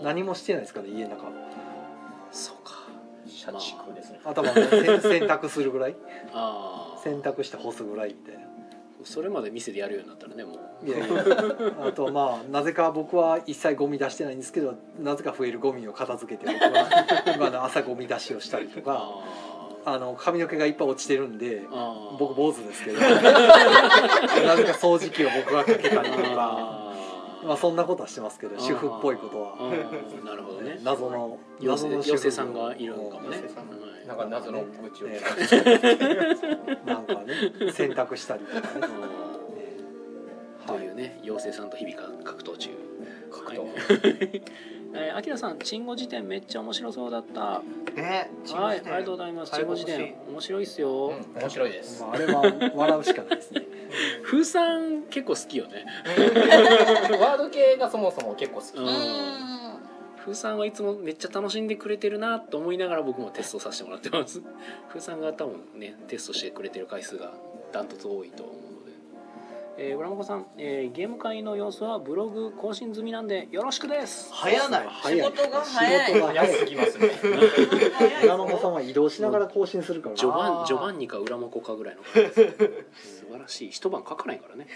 [0.04, 1.32] 何もしてないですから家の中。
[2.32, 2.86] そうか。
[3.28, 4.20] 社畜ですね。
[4.24, 5.96] 頭洗洗濯するぐらい。
[6.34, 8.45] ああ洗濯して干すぐらいみたいな
[9.06, 10.88] それまで店でやるようになったらねもう。
[10.88, 11.08] いやいや。
[11.88, 17.34] あとまあなぜか僕は一切ゴミ出してないんですけどなぜか増えるゴミを片付けて僕は。
[17.36, 19.00] 今の朝ゴミ出しをしたりとか。
[19.00, 19.46] あ
[19.88, 21.62] あの髪の毛がいっぱい落ちてるんで
[22.18, 23.00] 僕坊主ですけど。
[23.00, 26.26] なぜか掃除機を僕がかけたりとか。
[26.38, 26.75] あ
[27.46, 28.60] まあそんなことはしてますけどー。
[28.60, 29.56] 主婦っぽいことは。
[30.24, 30.80] なるほどね。
[30.84, 33.38] 謎の妖精謎の主婦さんがいるのかもね。
[34.08, 35.08] なんか謎の愚痴を。
[35.08, 36.78] ええ。
[36.86, 38.88] なんかね洗濯したりとかね、
[40.68, 42.70] というね妖精さんと日々格闘中。
[43.32, 43.62] 格闘。
[43.62, 43.68] は
[44.36, 47.42] いえー、あきらさん、チンゴ辞典めっちゃ面白そうだった。
[47.42, 47.62] は
[47.96, 49.52] い、ねありがとうございます。
[49.52, 51.14] チンゴ辞典面白いっすよ。
[51.36, 53.62] うん面白いですまあ、あれは笑うしかないですね
[54.24, 55.86] 風さん結構好きよね。
[57.20, 60.32] ワード系がそもそも結構好きう。
[60.32, 64.42] うさんはいつもめっちゃ楽しんでくれてるなと思いながら僕もテストさせてもらってます。
[64.88, 67.34] 風さんが多分ねテストしてくれてる回数が
[67.72, 68.65] ダントツ多いと思。
[69.78, 74.30] えー、浦本さん、えー、ゲーム会の様子はブログ更新済みなんでよろしくです。
[74.34, 74.88] 早ない。
[74.90, 75.20] 早い。
[75.20, 76.06] 仕事が早い。
[76.08, 76.48] 仕事が早い。
[76.48, 77.10] 早すぎますね
[77.98, 80.16] 早い浦本さんは移動しながら更新するから。
[80.16, 80.64] ジョバあー。
[80.64, 82.04] ンジョバンニか裏モコかぐらいの。
[82.04, 84.68] 素晴らしい一晩書かないからね。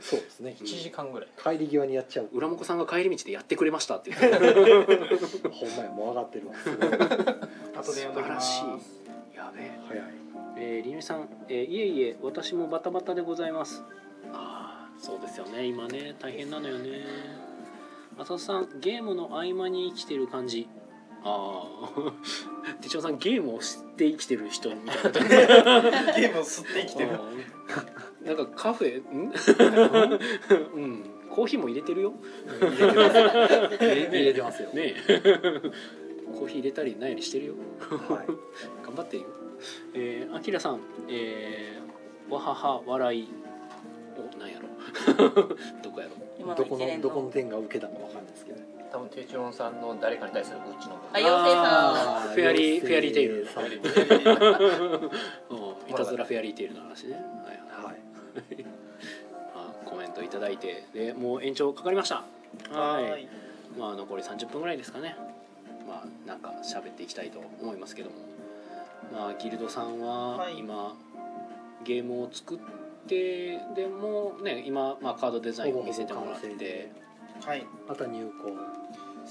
[0.00, 0.56] そうですね。
[0.58, 1.28] 1時間ぐらい。
[1.42, 2.28] 帰り際にやっちゃう。
[2.32, 4.28] 裏モコさんが帰り道でやってくれましたって言って。
[5.50, 6.54] ほんまやもう上がってるわ。
[6.54, 6.88] すごい
[7.74, 9.00] 後で読んど素き晴らします
[9.32, 9.36] い。
[9.36, 9.80] やべえ。
[9.88, 10.04] 早い。
[10.56, 13.82] えー、りのりさん、えーいえいえ私もバタバタでございます。
[14.32, 15.64] ああそうですよね。
[15.66, 17.00] 今ね大変なのよね。
[18.18, 20.68] 浅田さんゲームの合間に生きてる感じ。
[21.22, 21.62] あ
[21.96, 22.12] あ
[22.80, 25.20] 手帳さんゲームを知って生きてる人みたいな
[26.16, 27.10] ゲームを吸って生きてる。
[28.20, 28.26] うん。
[28.26, 29.02] なんかカフェ？
[29.02, 29.32] ん？
[30.74, 31.04] うん。
[31.30, 32.12] コーヒーも入れてるよ。
[32.60, 34.70] 入れてますよ。
[34.70, 35.22] ねえ
[36.38, 37.54] コーヒー入れたり何やりしてるよ。
[38.08, 38.26] はい。
[38.84, 39.28] 頑張ってるよ。
[39.94, 43.28] えー、あきらさんえー、わはは笑い
[44.16, 44.68] おなんやろ。
[45.82, 46.12] どこやろ。
[46.38, 48.60] 今どこのどこの点が受けたかわかんないですけど。
[48.90, 52.34] 多分テチロンさんの誰かに対するうちのあ妖精さん。
[52.34, 53.46] フェアリーフェアリーテイル。
[55.50, 57.14] うんいたずらフェアリーテイルの話ね。
[57.14, 57.20] は
[57.52, 57.84] い。
[57.84, 57.96] はい。
[59.54, 62.24] あコメントいただいてでもう延長かかりました。
[62.72, 63.10] はい。
[63.10, 63.28] はい。
[63.78, 65.16] まあ残り30分ぐらいですかね
[65.90, 68.16] まあなんか喋っていきたいと思いますけども。
[69.12, 70.58] まあギルドさんははい。
[70.58, 70.96] 今、
[71.84, 72.58] ゲームを作っ
[73.08, 76.92] てでもね今、まあ、カードデザインを見せてもらって。
[77.44, 77.66] はい。
[77.88, 78.52] あとは入稿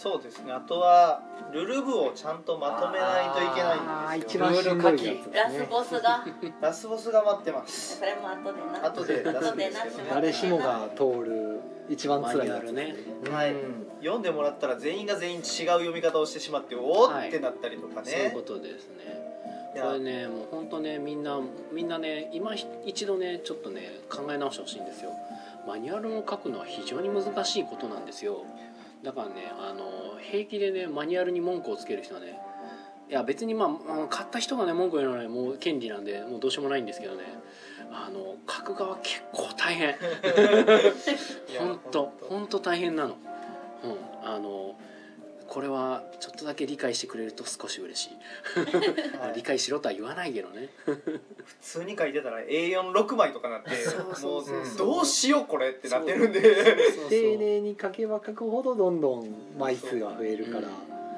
[0.02, 0.54] そうですね。
[0.54, 4.48] あとはルルブをちゃんとまとめないといけないんですよ。
[4.48, 6.26] 一番しんどいやつでラスボスが。
[6.62, 7.98] ラスボスが待ってます。
[8.00, 8.86] それも後でな。
[8.88, 10.04] 後で出すんですけどね。
[10.10, 11.60] 誰しもが通る
[11.90, 13.36] 一番辛いやつですマニュアルね。
[13.36, 13.54] はい。
[13.54, 13.92] うん。
[14.00, 19.20] 読んでもらったら全員が全員違う読み方をしてしまっておーってなったりとかそういうねことですね。
[19.82, 21.38] これねもう本当ねみんな
[21.74, 25.12] みんなね今一度ねちょっとね考え直してほしいんですよ。
[25.68, 28.46] マニュアルを書くのは非常に難しいことなんですよ
[29.04, 32.40] だからねあの平気でねマニュアルに文句をつける人はね
[33.10, 37.24] いや別にまあ買った人がね文句言うのはねもう権利なんでもうどうしようもないんですけどね
[37.92, 39.96] あの書く側結構大変。
[41.58, 42.14] 本当。
[42.30, 43.18] 本当大変なの。
[43.84, 44.76] うんあの
[45.50, 49.18] これはちょっとだけ理解してくれると少し嬉しい。
[49.18, 49.34] はい。
[49.36, 50.70] 理解しろとは言わないけどね。
[50.86, 51.22] 普
[51.62, 54.62] 通に書いてたら A46 枚とかなってそうそうもそう。
[54.62, 56.42] うどうしようこれってなってるんで。
[57.10, 60.68] 丁寧に書けば書くほどどんどん枚数が増えるから。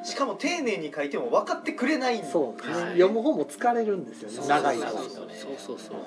[0.04, 2.22] しかも丁寧に書いても分かってくれない。
[2.22, 2.84] んそうね、はい。
[2.94, 4.48] 読む方も疲れるんですよね。
[4.48, 5.10] 長いそう方そう。
[5.10, 5.98] そうそうそう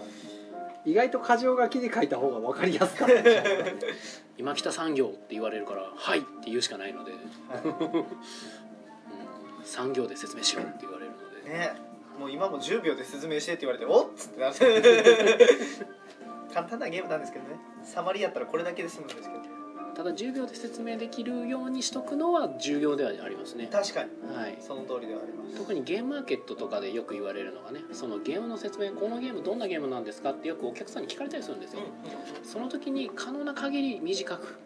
[0.85, 3.15] 意外と箇条書きで書いた方が分かりやすかった。
[4.37, 8.05] 今北産業って言われるから「はい」って言うしかないので、うん、は
[9.65, 11.73] 産業で説明しろって言われるのいで、ね。
[12.19, 15.49] もう今も10秒で説明してって言われておっつってなって
[16.53, 17.57] 簡単なゲームなんですけどね。
[17.83, 19.54] サマリやったらこれだけで済むんですけどね
[19.95, 24.11] ただ10秒で説明できるようにしとくのは重要ではありますね、確かに。
[24.35, 25.57] はい、その通りではあります。
[25.57, 31.83] 特にゲームマーケットとかでよく言われるのがねそのゲームの説明このゲームどんなゲームなんですかってよくお客さんに聞かれたりするんですよ、
[32.43, 34.59] その時に可能な限り短く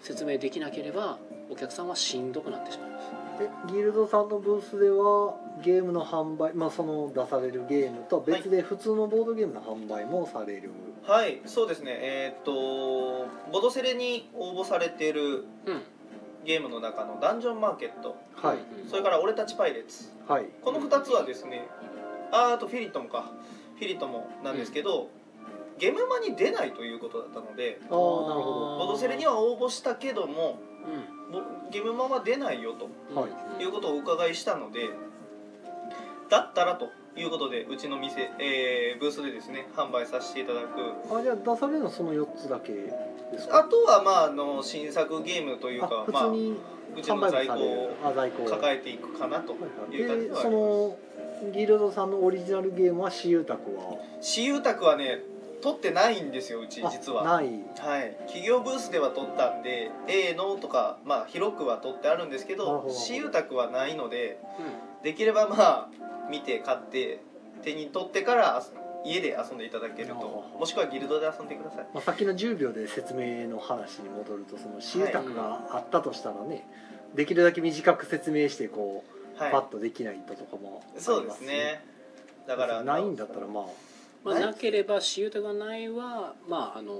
[0.00, 1.18] 説明できなければ
[1.50, 3.10] お客さんはしんどくなってしまいます。
[3.38, 10.87] でギルドさんのブースではゲームの販売、まあ、その出されるゲームと別で普通のボードゲームの販売もされる、はい
[11.46, 11.92] そうですね。
[12.00, 15.82] えーっとボドセレに応募されているうん。
[16.44, 18.16] ゲームの中のダンジョンマーケット。
[18.36, 18.58] はい。
[18.88, 20.10] それから俺たちパイレーツ。
[20.26, 20.46] はい。
[20.62, 21.66] この2つはですね
[22.30, 23.30] ああとフィリットもか
[23.76, 25.08] フィリットもなんですけど、
[25.78, 30.58] ゲームマに出ないということだったのでなるほボドセレには応募したけども
[31.28, 33.62] うぼゲームマは出ないよとんはい。
[33.62, 34.90] いうことをお伺いしたので
[36.28, 40.76] だったらということでうちの店、えーブースでですね販売させていただく。
[41.08, 42.90] どあじゃあ出されるのはその4つだけで
[43.38, 43.58] すか？
[43.60, 46.32] あとはまああの新作ゲームというあかまあう
[47.02, 47.90] ちの在庫を
[48.50, 49.52] 抱えていくかなと。
[49.52, 49.58] は
[49.90, 50.04] いい。
[50.04, 50.50] う感じでそはあります。
[50.50, 50.98] の
[51.52, 53.96] ギルドさんのオリジナルゲームは私有宅は？
[54.20, 55.20] 私有宅はね
[55.62, 57.24] 取ってないんですようちあ実は。
[57.24, 57.46] ない。
[57.46, 57.50] は
[58.00, 58.16] い。
[58.26, 62.88] 企業ブースでは取ったんで A のとかまあ広くは取ってあるんですけどど。
[62.88, 64.62] 私有宅はないのでう
[65.02, 65.88] できればまあ
[66.30, 67.20] 見て買って
[67.62, 68.62] 手に取ってから
[69.04, 71.86] 遊家で遊んでいただけるともしくはギルドで遊んでください。
[71.94, 76.66] まあ、さっきの10秒で説明の話に戻るとその私有宅があったとしたらね、
[77.14, 79.04] できるだけ短く説明してこ
[79.38, 79.52] う、はい。
[79.52, 81.80] パッとできないととかもありますそうですね。
[82.46, 83.64] だからないんだったらまあ
[84.24, 86.92] まあ、なければ私有宅がないは、まあ、あの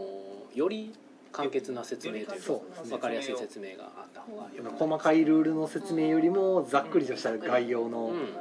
[0.54, 0.94] より
[1.38, 2.88] 簡潔な説明というかそう。
[2.88, 4.48] 分かりやすい説明があった方が。
[4.76, 8.34] 細かいルールの説明よりもざっくりとした概要の、うん、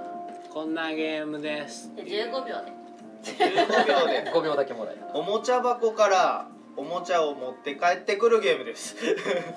[0.52, 1.94] こんなゲームです。
[1.96, 2.74] で15秒で。
[3.24, 5.02] 15秒で5秒だけもらえる。
[5.14, 8.96] おもちゃ箱からおもちゃを持って帰ってくるゲームです。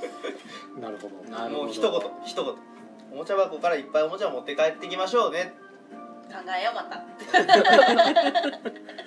[0.78, 1.16] なるほど。
[1.30, 1.64] なるほど。
[1.64, 1.92] もう一言
[2.26, 2.54] 一言。
[3.10, 5.54] おもちゃ箱からいっぱいおもちゃを持って帰ってきましょうね。
[6.28, 7.02] 考えようまた。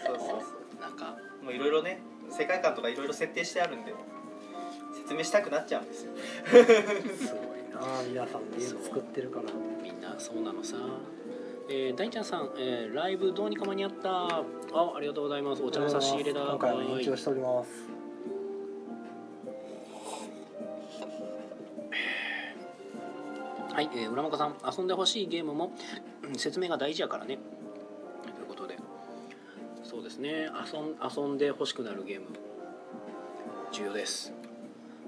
[0.07, 2.01] そうそうそなんかうもういろいろね
[2.31, 3.93] 世界観とかいろいろ設定してあるんで
[5.03, 6.11] 説明したくなっちゃうんですよ。
[6.15, 6.63] すごい
[7.73, 9.45] なあ皆さんゲーム作ってるから。
[9.83, 10.77] みんなそうなのさ。
[11.69, 14.09] えー、大ちゃんさん、えーライブどうにか間に合った？
[14.09, 14.41] あ
[14.95, 15.63] ありがとうございます。
[15.63, 16.41] お茶の差し入れだ。
[16.41, 16.99] 今回ははい。
[16.99, 17.69] 延長しております。
[23.73, 24.55] はい、えー、浦本さん。
[24.77, 25.71] 遊んでほしいゲームも
[26.23, 27.37] うん説明が大事やからね。
[28.35, 28.77] ということで。
[29.83, 30.49] そうですね。
[30.73, 32.27] 遊ん遊んでほしくなるゲーム。
[33.71, 34.31] 重要です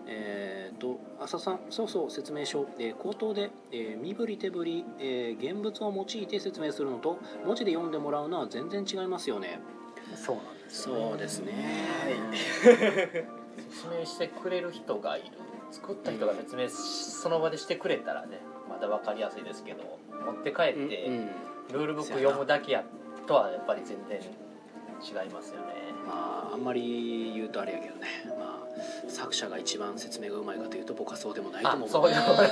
[0.07, 9.59] えー、と浅田さんそうそう説明書、えー口頭で、えー身振り手振り、えー現物を用いて説明するのと文字で読んでもらうのは全然違いますよね。
[10.15, 11.01] そうなんですよね。
[11.09, 11.53] そうですね。
[13.71, 15.27] 説明してくれる人がいる。
[15.71, 18.39] 作った人が説明しその場でしてくれたらね
[18.69, 21.29] まだ分かりやすいですけど持って帰うんって、うん。
[21.73, 22.83] ルールブック読むだけや
[23.25, 25.73] とはやっぱり全然違いますよね。
[26.07, 28.64] まああんまり言うとあれやけどね、まあ、
[29.07, 31.87] 作者が一番説明がうまいかというと僕はそうでもないと思う。
[31.87, 32.49] あそうでもない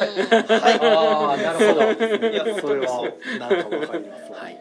[0.61, 0.79] はい。
[0.79, 2.29] ああなるほど。
[2.29, 4.37] いやそれはそなんかわかりますわ。
[4.39, 4.57] はい、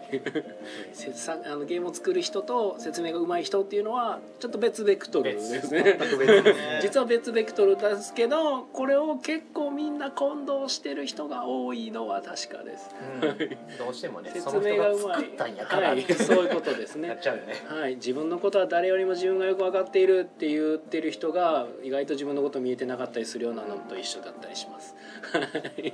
[1.47, 5.97] あのゲームを作る人と説明がうまい人っていうのはちょっと別ベクトルですね。
[5.99, 6.81] 全く別ですね。
[6.83, 12.91] 実は別ベクトルですけどこれを結構みんな混同してる人が多いのは確かです。
[13.23, 13.39] うん。
[13.79, 15.33] どうしてもねそ説明がうまい。
[15.37, 17.09] はい、そういうことですね。
[17.13, 17.55] なっちゃうよね。
[17.69, 21.52] はい、自分のことは誰よりも自分がよく分かっているって言ってる人が
[21.83, 24.95] 意外と自分のこと見えてなかったりするようなのと一緒だったりします。
[25.33, 25.41] は
[25.81, 25.93] い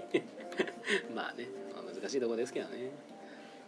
[1.15, 2.91] まあねまあ難しいところですけどね。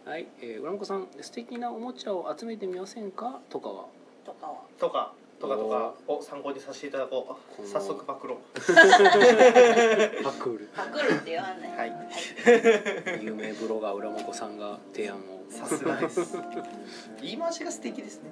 [0.05, 3.39] はい、えー、浦子さん素敵なおもちゃを集めてみませんか？
[3.49, 3.85] とかは？
[4.25, 7.67] とかはとかとかとかを参考にさせていただこう。
[7.67, 8.37] 早速パクろう。
[8.55, 8.63] パ
[10.33, 11.77] クールパクるって言わない。
[11.77, 13.23] はい。
[13.23, 15.19] 有名ブロガー浦本さんが提案を、
[15.49, 16.37] さすがです。
[17.21, 18.29] 言い回しが素敵ですね。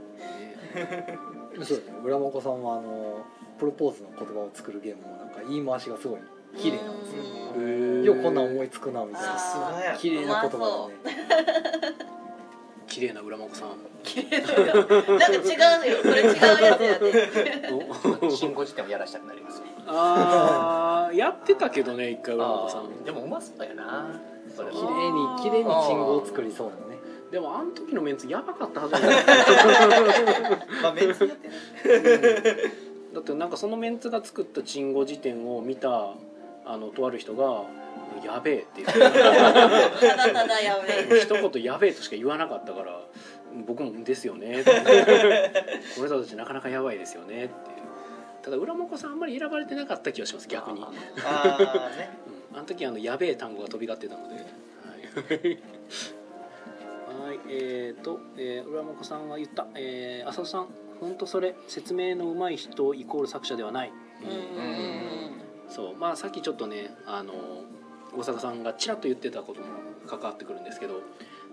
[0.76, 1.66] ね。
[1.66, 3.26] そう浦本さんはあの
[3.60, 6.20] プロポーズの言葉を作るゲームもなんか言い回しがすごい
[6.58, 7.24] 綺麗なんですよ。
[7.58, 11.18] へーよくこんなん思いつくなみたいさな綺麗な言葉でね。
[12.88, 13.70] 綺麗な浦本さん。
[14.02, 15.44] 綺麗だよなんか違う
[15.80, 17.70] のよそれ違うやつやで。
[18.22, 18.30] お。
[18.32, 23.04] 新語辞典をやらしたくなりますあーやってたけどね一回浦本さん。
[23.04, 24.20] でもうまそうやな。
[24.58, 24.70] 綺麗
[25.12, 27.00] に綺麗に信号を作りそうなね。
[27.32, 29.00] でもあの時のメンツやばかったはずだ
[30.82, 31.54] まあメンツやってね
[33.14, 36.14] だってなんかそのメンツが作った鎮護辞典を見た
[36.66, 37.64] あのとある人が
[38.24, 41.20] 「やべえ」って言ってただただやべえ。
[41.22, 43.02] 一言「やべえ」としか言わなかったから
[43.66, 44.72] 僕も「ですよね」って
[45.96, 47.54] この人たちなかなかやばいですよね」って
[48.44, 52.10] ただ浦本さんあんまり選ばれてなかった気がします逆に、うん、ああね。
[52.54, 54.36] あの時あの「やべえ」単語が飛び交ってたので。
[54.36, 55.60] はい。
[57.30, 57.40] はい。
[57.48, 60.68] えーと、えー、浦本さんが言った、えー、浅田さん
[61.00, 63.92] 本当それ説明の上手い人イコール作者ではない、
[64.22, 65.32] うんうんうん
[65.70, 65.96] そう。
[65.96, 67.34] まあさっきちょっとねあの
[68.16, 69.68] 大阪さんがちらっと言ってたことも
[70.08, 71.02] 関わってくるんですけど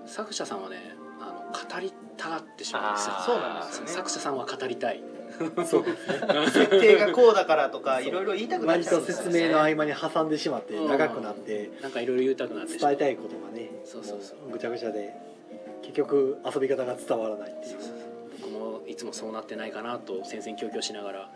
[0.06, 3.14] 作者さんはねあの語りたがってしまうんですよ。
[3.26, 3.90] そうなんですよね。
[3.90, 5.02] 作者さんは語りたい。
[5.66, 5.84] そう。
[5.84, 14.46] ですね設定がこうだからとかいろいろ言いたくなっちゃうんですよ説明の合間に挟んでしまって長くなってなんかいろいろ言いたくなって伝えたいことがねそうそうそう。
[14.46, 15.14] もぐちゃぐちゃで
[15.82, 17.76] 結局遊び方が伝わらないっていう。
[17.76, 18.05] 僕も
[18.86, 21.30] いつもそうなってないかなと戦々恐々しながら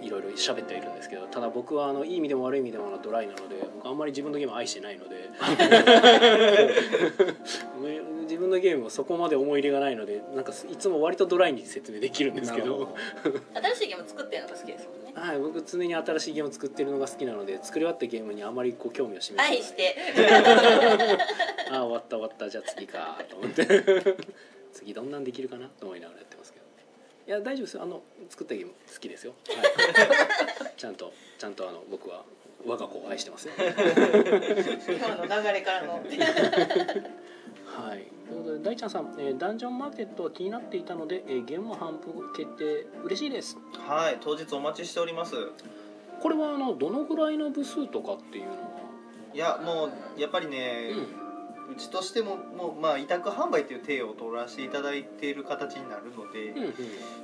[0.00, 5.30] いろいろ喋ってはいるんですけどただ僕はあのいい意味でも悪い意味でもドライなので僕あんまり自分のゲームを愛してないので
[8.24, 12.94] 自分のゲームはそこまで思い入れがないのでなんかいつも割とドライに説明できるんですけど。
[13.54, 15.12] 新しいゲーム作ってるのが好きですもんね。
[15.14, 19.58] はい、僕常に新しいゲームを作ってるのが好きなので作り終わったゲームにあまりこう興味を示さない。
[19.58, 19.94] 愛して。
[21.70, 22.48] ああ終わった終わった。
[22.48, 23.64] じゃあ次かと思って。
[24.72, 26.63] 次どんなんできるかなと思いながらやってますけど
[27.26, 27.82] いや大丈夫ですよ。
[27.82, 32.22] あの作ったゲーム好きですよ、はい、 ちゃんとちゃんとあの僕は
[32.66, 33.54] 我が子を愛してますよ。
[33.58, 35.94] 今の流れからの。
[35.94, 36.00] は
[37.94, 38.06] い。
[38.28, 43.58] ということで大ちゃんさん、えーダンジョンマーケットは気になっていたので、えーゲーム頒布決定嬉しいです。
[43.86, 44.18] はい。
[44.20, 45.34] 当日お待ちしております。
[46.20, 48.56] これはあのどのぐらいの部数とかっていうのは？
[49.34, 51.23] いやもうやっぱりね、う
[51.76, 56.74] ちとしてももうまあ委託販売という体を取らせていただいている形になるので、うんうん。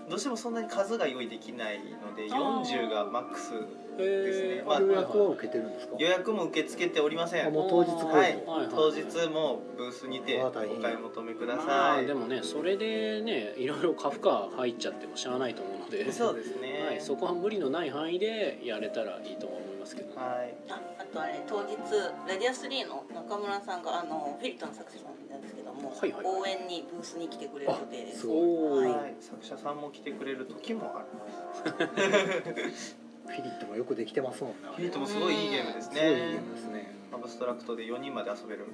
[0.09, 2.64] どうしてもそんなに数が用意できないのであー。
[2.64, 4.49] 40がマックスへですね。
[4.62, 4.66] ー。
[4.66, 5.97] まあ予約は受けてるんですか？
[5.99, 7.47] 予約も受け付けておりません。
[7.47, 8.68] あもう当日来はい。
[8.70, 12.05] 当日もブースにてお買い求めくだまさい。
[12.05, 16.11] あでもねそれでねいろいろカフカ入っちゃってもしゃあないと思うので。
[16.12, 16.86] そうですね。
[16.88, 20.55] はい、そこは無理のない範囲でやれたらいいと思いますけど、はい
[21.11, 21.77] とあれ当日
[22.27, 28.13] ラディアス3の中村さんがあのフェリットの作者さんなんですけども、はいはい応援にブースに来てくれる予定で。
[28.13, 32.97] すすごいおーはい、作者さんも来てくれる時もあります
[33.27, 36.95] フィリットもよくできてますもんねフィリットもすごいいいゲームですすごいいいゲーねムですね。
[37.13, 38.67] アブストラクトで4人まで遊べる。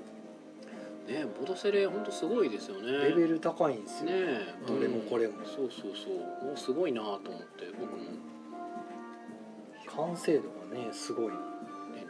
[1.08, 2.90] ねボドセレ本当すごいですよね。
[3.08, 4.16] レベル高いんですよ、ね。
[4.66, 5.34] どれもこれも。
[5.44, 6.46] そうそうそう。
[6.46, 8.04] もうすごいなと思って僕も、ね、
[9.94, 10.42] 完成度
[10.74, 11.32] がねすごい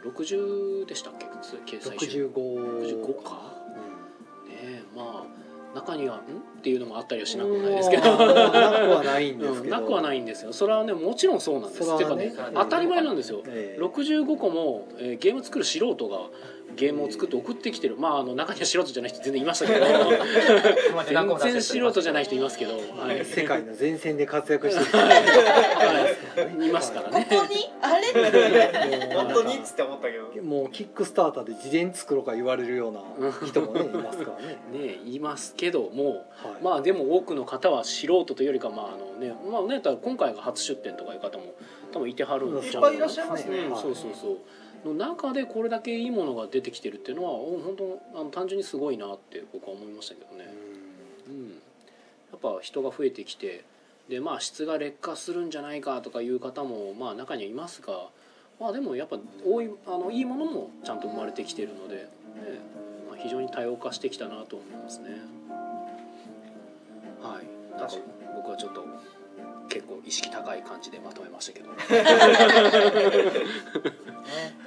[0.03, 1.25] 60でしたっけ？
[1.77, 3.53] 掲載種65 65か？
[4.47, 5.37] ねまあ
[5.75, 6.19] 中には「ん?」
[6.57, 8.11] っていうのもあったりはしなくもないですけど。
[8.11, 9.63] うんなくはないんですけど。
[9.63, 10.53] うんなくはないんですよ。
[10.53, 11.97] それはねもちろんそうなんです。
[11.97, 13.43] てかねそれはね当たり前なんですよ。
[13.47, 13.81] ええ。
[13.83, 16.29] 65個も、えーゲーム作る素人が
[16.77, 17.97] ゲームを作って送ってきてる。
[17.97, 19.85] まああの中には素人じゃない人全然いましたけど。
[21.39, 23.25] 全然素人じゃない人いますけど、はい。
[23.25, 26.07] 世界の前線で活躍しては
[26.61, 26.67] い。
[26.67, 27.27] いますからね。
[27.29, 29.55] 本当にあれ本当に？
[29.55, 30.27] っつって思ったけど。
[30.33, 33.01] るもうキックスターターで自伝作ろうか言われるような
[33.45, 36.63] 人もねいますからね、ねいますけどもはい。
[36.63, 41.55] まあでも多くの方は素人というよりかまああのねまあねだから今回が初出店とかいう方も
[41.91, 43.57] 多分いてはるんいっぱいいらっしゃいますね。
[43.59, 44.37] うんそうそうそう
[44.85, 50.45] の中でこれだけいいものが出てきてるっていうのはお本当あの単純にすごいなって僕は思いましたけどね、
[51.27, 51.55] うん、や
[52.35, 53.63] っぱ人が増えてきて
[54.09, 58.07] でまあ質が劣化するんじゃないかとかいう方もまあ中にはいますが
[58.59, 62.01] まあでもやっぱ多いあのいいものもちゃんと生まれてきてるので、ね
[63.07, 65.09] まあ、非常に多様化してきたなと思いますね。
[67.21, 67.57] はい。
[68.35, 68.85] 僕はちょっと
[69.69, 71.69] 結構意識高い感じでまとめましたけど。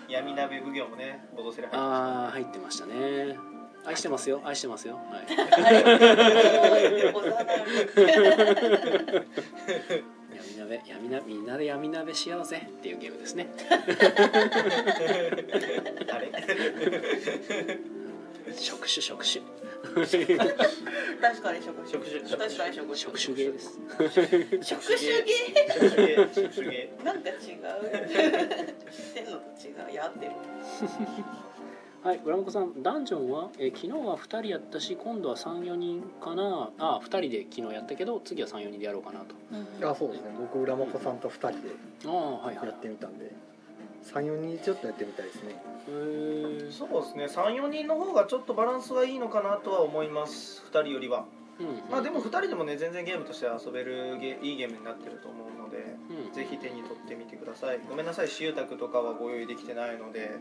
[0.09, 3.37] 闇鍋奉行もねボドセレ入ってまああ入ってましたね。
[3.85, 4.97] 愛してますよ愛してますよ。
[4.97, 5.27] はい。
[10.37, 12.69] 闇鍋闇鍋みんなで闇鍋しようぜ。
[12.69, 13.49] っていうゲームですね。
[16.13, 16.31] あれ
[18.57, 19.41] 触手触手
[21.21, 23.79] 確かに職職種確かに職触手ゲーです
[24.63, 25.29] 職種芸
[25.69, 27.63] 職種芸職種芸なんか違う言っ
[29.15, 30.33] てんのと違うやってる
[32.03, 39.35] はい村本さんダンジョンは、えー昨日は2人やったし今度は34人かなあ2人で昨日やったけど次は34人でやろうかなと
[39.91, 41.57] あそうですね僕浦本さんと2人で
[42.07, 43.31] あはいはいやってみたんで
[44.05, 45.63] 34人ちょっとやってみたいですね。
[46.71, 47.27] そうですね。
[47.27, 50.63] 34人の方がちょっとバランスはいいのかなとは思います。
[50.73, 51.27] 2人よりは。
[51.59, 55.95] うんまあでも2人でもね全然ゲームとして遊べるゲいいゲームになってると思うので
[56.27, 56.33] うん。
[56.33, 57.81] ぜひ手に取ってみてください。
[57.89, 58.29] ごめんなさい。
[58.29, 60.39] 私有宅とかはご用意できてないので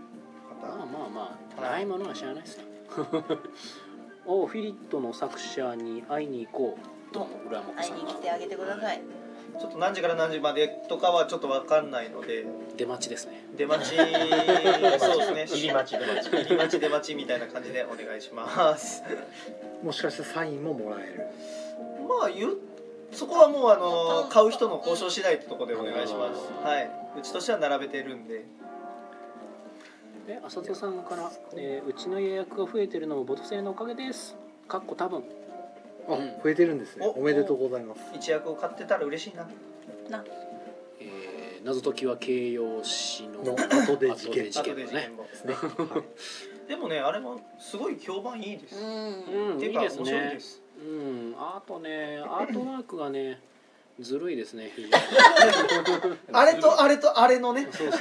[0.61, 0.75] また。
[0.75, 1.71] まあまあまあはい。
[1.73, 2.63] ないものは知らないですよ
[4.25, 7.13] おフィリットの作者に会いに行こう。
[7.13, 8.03] と浦本会いさんが。
[8.05, 9.01] に来てあげてください
[9.59, 12.45] ちょっと何時から何時までとかはちょっと分かんないので。
[12.77, 13.45] 出待ちですね。
[13.57, 13.95] 出待ち。
[13.97, 15.45] そうですね。
[15.47, 16.29] 入り待ち出待ち。
[16.29, 19.03] 入り待ち出待ちみたいな感じでお願いします。
[19.83, 21.23] もしかしてサインももらえる？
[22.07, 22.57] まあ言う
[23.11, 26.41] そこはもうあの買う人の交渉次第ってところでお願いします。
[26.63, 26.91] はい。
[27.17, 28.45] うちとしては並べてるんで。
[30.27, 34.37] で浅田さんから、えーうちの予約が増えてるのもボト製のおかげです」
[34.69, 35.23] かっこ多分
[36.15, 36.41] あうん。
[36.43, 37.05] 増えてるんですね。
[37.05, 38.01] おおめでとうございます。
[38.13, 39.47] 一役を買ってたら嬉しいな。
[40.09, 40.23] な。
[40.99, 46.03] えー謎解きは形容詞のの後で事件事件のねですね、は
[46.65, 49.51] い、でもねあれもすごい評判いいです、うん。
[49.51, 50.05] うんていうか面いいですね。
[50.05, 50.61] 白いです。
[50.79, 53.41] うんあとねアートワークがね
[54.01, 56.17] ずるいですね非常に。
[56.31, 57.67] あれとあれとあれのね。
[57.71, 57.99] そうそう。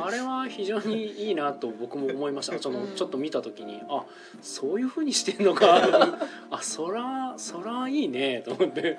[0.00, 2.58] あれは非常にいいなと僕も思いました。
[2.58, 4.04] そのちょっと見た時にあ
[4.42, 6.18] そういうふうにしてんのか。
[6.50, 8.98] あそらそらいいねと思って。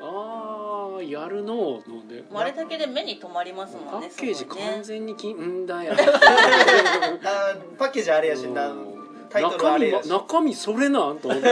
[0.00, 2.24] ああやるのと思って。
[2.32, 5.94] あれだけで目に留まりますパもんねッケージ完全にきんだよ。
[5.98, 8.72] あパッケージあれやしな
[9.30, 10.08] タイトル中身あれやし。
[10.08, 11.48] 中身それなんと思って。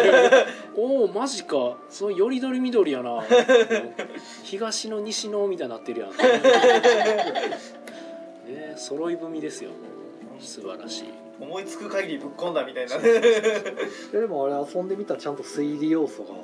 [0.76, 1.76] おおマジか。
[1.88, 3.22] そのよりどりみどりやな。
[4.42, 6.10] 東の西のみたいになってるやん。
[8.50, 9.70] ね揃い踏みですよ。
[10.40, 11.04] 素晴らしい。
[11.40, 12.98] 思いつく限りぶっ込んだみたいな。
[12.98, 16.34] でもあれ遊んでみたらちゃんと推理要素が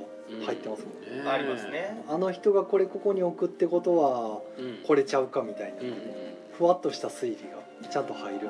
[0.47, 1.25] 入ってますもん。
[1.25, 2.05] ね、ありますね。
[2.09, 4.79] あの人がこれここに置くってことはうん。
[4.87, 5.95] これちゃうかみたいな、うんうん
[6.57, 7.37] ふわっとした推理
[7.83, 8.39] がちゃんと入る。
[8.39, 8.47] んで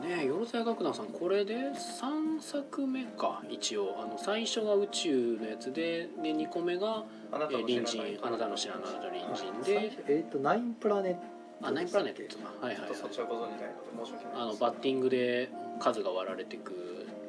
[0.00, 3.96] ねえよろずや楽団さんこれで3作目か一応。
[4.00, 8.26] あの最初が宇宙のやつでで2個目があなえー隣たの知らない人。
[8.26, 11.20] あなたの知らない隣人最で初えっ、とナインプラネット。
[11.60, 16.72] あナインプラネットかはいはい、そっちはご存じないので申し訳ないあのバッティングで数が割られていく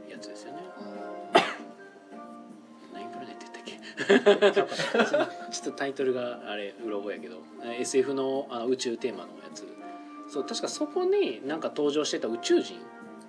[0.10, 0.60] やつですよね。
[2.94, 3.46] ナインプラネット
[4.08, 4.52] 言ったっけ？
[4.54, 7.38] ちょっと タイトルがあれうろ覚えやけど。
[7.64, 9.66] えー SF のあの宇宙テーマのやつ
[10.30, 12.78] そう確かそこになんか登場してた宇宙人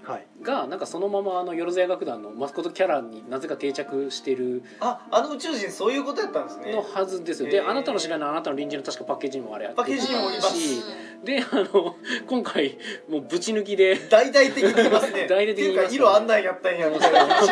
[0.03, 0.27] はい。
[0.43, 6.73] がなんかそのままあのよろずや楽団のマスコットキャラになぜか定着してるああの宇宙人そういうことやったんですね。
[6.73, 10.59] のはずですよ、であなたの知らないあなたの隣人の確かパッケージにもあれやってパッケージにもいます。
[10.59, 10.83] し
[11.23, 11.97] であの
[12.27, 12.79] 今回
[13.11, 15.27] もうぶち抜きで大々的に言いますね。
[15.29, 17.47] 大々的に言いますっていうか色あんなんやったんやみたいな公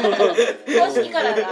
[0.90, 1.46] 式からが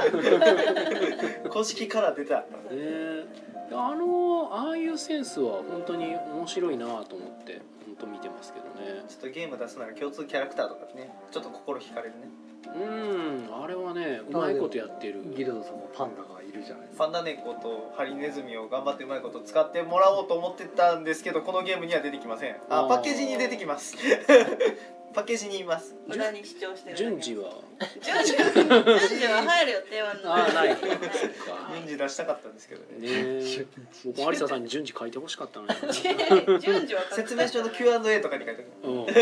[1.50, 2.36] 公式から出た。
[2.36, 3.46] ね。
[3.72, 7.60] あのああいうセンスは本当に面白いなと思って
[7.98, 9.04] 本当見てますけどね。
[9.08, 11.10] ちょっとゲーム出すなら共通キャラクターとかね。
[11.30, 12.28] ちょっと心惹かれるね。
[12.66, 15.22] うんあれはねうまいことやってる。
[15.34, 17.04] ギルドさんもパンダがいるじゃないですか。
[17.04, 22.56] パンダ猫とハリネズミを頑張ってうまいこと使ってもらおうと思ってたんですけどこのゲームには出てきません。
[22.68, 22.88] ああー。
[22.88, 23.96] パッケージに出てきます
[25.16, 25.94] パッケージにいます。
[26.06, 27.50] 無駄に主張してる順次は？
[28.02, 28.52] 順次順
[29.00, 30.68] 次は入る予定はあーない。
[30.68, 30.76] ない
[31.72, 32.98] 順次出したかったんですけどね。
[33.00, 33.66] ねえ。
[34.04, 35.72] 僕も有沙さんに順次書いてほしかったのに。
[36.60, 38.92] 順次は説明書の Q&A とかに書いてある。
[38.92, 39.06] うん。
[39.06, 39.12] ここ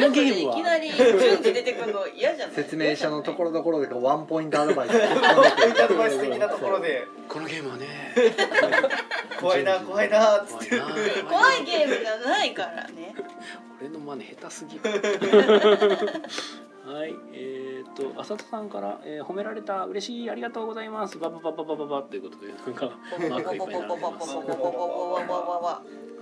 [0.00, 2.56] のゲームはいきなり順次出てくるの嫌じゃない？
[2.56, 4.92] 説明書のところどころでワンポイントアドバイス。
[4.98, 7.06] ポイントアドバイス的なところで。
[7.28, 7.86] このゲームはね
[9.40, 10.78] 怖いな怖いなっつって。
[10.78, 11.30] 怖いな。
[11.30, 13.14] 怖いゲームじゃないからね。
[13.80, 14.82] 俺の真似下手すぎる。
[16.86, 21.18] はいえっ、と浅田さんから、えー褒められた嬉しいありがとうございます。
[21.18, 22.90] バババババババということでなんか
[23.28, 24.36] マークがいっぱい並んでます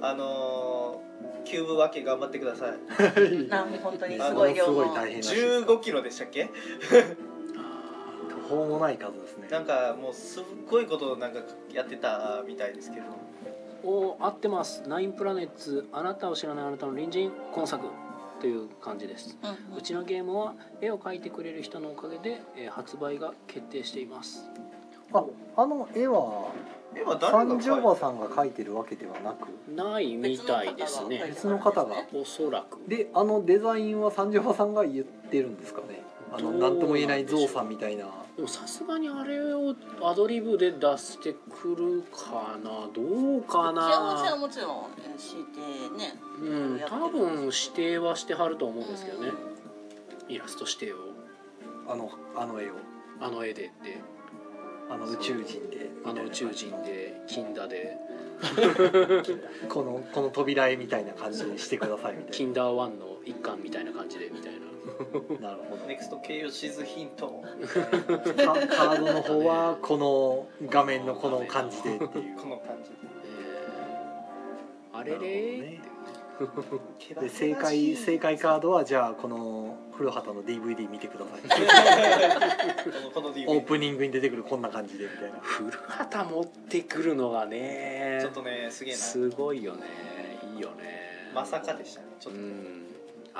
[0.00, 6.50] あのー、キューブ分け頑張ってくださいなんも本当にすごい量のすごい大変らしいです15キロでしたっけ
[8.55, 9.48] 途方もない数ですね。
[9.50, 11.40] なんかもうすっごいことをなんか
[11.72, 13.07] やってたみたいですけど。
[13.86, 14.82] お合ってます。
[14.88, 17.84] ナインプラネッツあなたを知らないあなたの隣人今作
[18.40, 19.36] という感じです。
[19.76, 24.48] うちのゲームは絵を描いてくれる人のおかげで、えー発売が決定しています。
[25.12, 25.24] あ
[25.57, 26.50] あの絵は
[26.96, 31.22] 絵は誰が三条馬さんが描いてるわけではなくないみたいですね。
[31.26, 31.96] 別の方が。
[32.14, 32.78] おそらく。
[32.88, 36.02] であのデザインは三条馬さんが言ってるんですかね。
[36.32, 38.07] あの何とも言えないゾウさんみたいな
[38.37, 46.14] でもさすがにあれをアドリブで出してくるかなどうか幸せはなもちろんしてね。
[46.41, 46.45] う
[46.76, 49.28] ん多分指定はしてはると思うんですけどね。
[49.28, 49.55] うん
[50.26, 50.97] イラスト指定を。
[51.87, 52.74] あのあの絵を。
[53.20, 54.01] あの絵でって。
[54.91, 55.91] あの宇宙人で。
[56.05, 57.99] あの宇宙人で金田で。
[59.68, 64.63] このこの扉絵みたいな感じにしてくださいみたいキンダーワンの一巻みたいな感じでみたいな
[65.41, 65.85] ななるほど。
[65.87, 67.43] ネクスト形容シズヒント
[68.37, 72.37] カカードの方はこの画面のこの感じでっていう。
[72.37, 74.99] この感じえー。
[74.99, 75.95] あれれーって。
[77.14, 81.43] でで正解正解カードはじゃあこの古畑の DVD 見てください。
[81.43, 81.49] こ
[83.05, 85.05] のこの DVD オープニングに出てくるこんな感じで。
[85.05, 88.18] みたいな古畑持ってくるのがね。
[88.20, 89.01] ちょっとねすげえな。
[89.01, 89.82] すごいよね。
[90.55, 91.30] いいよね。
[91.35, 92.07] まさかでしたね。
[92.18, 92.41] ちょっと。
[92.41, 92.93] うん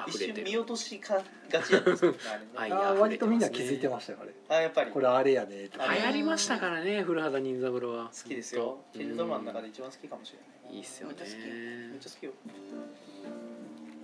[0.07, 0.47] 一溢れてる。
[0.47, 1.23] 瞬見落としかが
[1.63, 2.47] ちやったんですけどねあれね。
[2.57, 4.33] 愛あー割とみんな気づいてましたよあれ。
[4.49, 4.91] あやっぱり。
[4.91, 5.89] これあれやねとか。
[5.89, 8.11] あ流行りましたからね古畑任三郎は。
[8.23, 8.79] 好きですよ。
[8.93, 10.77] チうんルドマンの中で一番好きかもしれない。
[10.77, 12.33] いいっすよねめっちゃ好きめっちゃ好きよ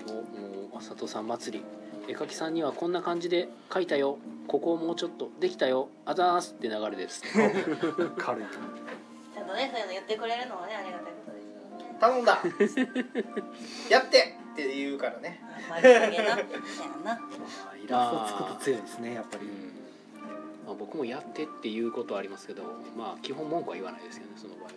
[0.08, 1.64] おもうあさとさん祭り
[2.12, 4.18] 絵描きさんにはこんな感じで描いたよ。
[4.46, 5.88] ここをもうちょっとできたよ。
[6.04, 7.22] あざーすって流れです。
[8.18, 8.44] 軽い
[9.34, 11.12] ちゃんとねそういうの言ってくれるのはねありがたい
[12.00, 12.38] 頼んだ。
[13.90, 15.40] やってって言うからね。
[17.82, 19.46] イラストつくと強いですねやっぱり。
[19.46, 19.80] うん
[20.66, 22.62] まあ、僕もやってっていうことはありますけど
[22.96, 24.70] まあ基本文句は言わないですよねその場合は。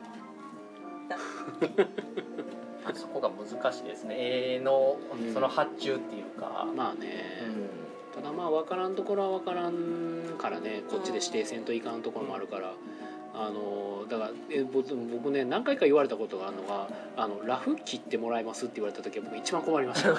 [2.96, 4.16] そこが難しいですね。
[4.56, 4.98] 絵の
[5.34, 8.22] その発注っていうか、まあね、うん。
[8.22, 12.74] ただまあ分からんところは分からんからねこっちで指定せんといかんところもあるから、
[13.36, 20.10] あのだからえ僕僕ね何回か言われたことがあるのが「あのラフ切ってもらえます?」って言われた時は僕一番困りました。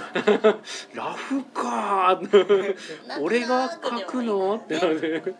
[0.94, 2.18] ラフか。
[2.20, 2.76] ー
[3.22, 4.56] 俺が書くの？
[4.56, 5.34] ってなる。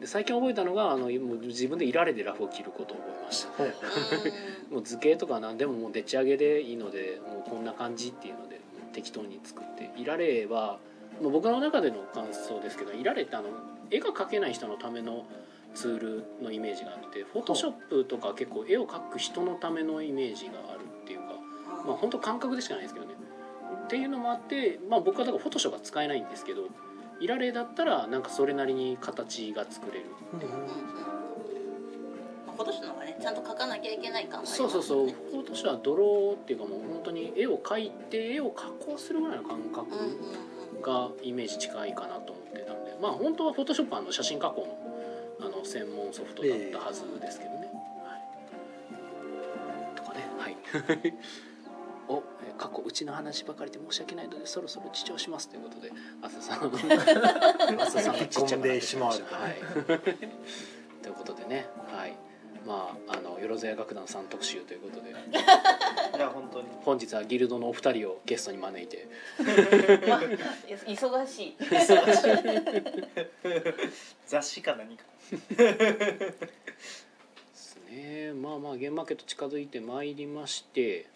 [0.00, 3.62] で最近覚えたのがあのもう自分でいられでラフを切ることを覚えました。
[4.74, 8.58] もう図形とか何でももうでっち上げでいいのでもうこんな感じっていうので
[8.92, 10.78] 適当に作っていられは
[11.20, 13.48] もう僕の中での感想ですけどいられってあの
[13.90, 15.26] 絵が描けない人のための
[15.74, 21.26] ツールのイメージがあってフォトショップとか結構絵を描く人のためのイメージがあるっていうか
[21.86, 23.14] まあ本当感覚でしかないですけどね。
[23.84, 26.62] っていうのもあって、まあ、僕はだからフォトショーが使えないんですけど
[27.20, 30.06] いられだったらなんかそれなりに形が作れる。
[32.56, 35.06] 今年の方がねちゃんと描かなきゃいけない感はありますそうそうそう。
[35.06, 39.88] ねフォトショーはドローっていうかもう本当に絵を描いて絵を加工するぐらいの感覚
[40.82, 42.96] がイメージ近いかなと思ってたんで。
[43.00, 44.89] まあ本当はフォトショップはあの写真加工の
[45.42, 47.72] あの専門ソフトだったはずですけどね、
[48.04, 48.16] は
[49.94, 50.28] い、とかね。
[50.38, 50.56] はい。
[52.08, 56.66] おえ過去うちの話ばかりで申し訳ないのでそろそろ自重しますということで浅田さん。
[57.86, 59.54] 浅田さんがちっちゃくなってきましたはい。
[61.02, 61.66] ということでね。
[61.86, 62.16] はい。
[62.66, 65.10] まああのよろずや楽団さん特集ということで。
[66.16, 66.68] いや本当に。
[66.84, 69.08] 本日はギルドのお二人をゲストに招いて。
[70.08, 71.56] まあ忙しい。
[74.26, 75.04] 雑誌か何か
[75.56, 76.34] で
[77.54, 78.32] すね。
[78.34, 81.06] まあまあゲームマーケット近づいてまいりまして。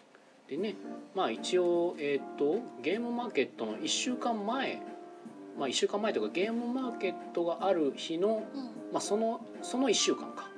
[0.47, 0.75] でね
[1.15, 4.81] まあ一応えっ、とゲームマーケットの1週間前。
[5.57, 8.63] まあ、1週間前とかゲームマーケットがある日の、うん。
[8.91, 10.49] まあ、そのその1週間か。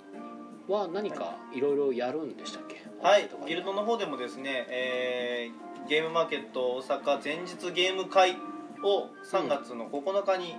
[0.67, 1.61] は何かい。
[1.61, 2.77] ろいろやるんでしたっけ？
[3.01, 3.27] はい。
[3.29, 8.35] とかギルドの方でもですね、えーゲームマーケット大阪前日ゲーム会
[8.83, 10.55] を3月の9日に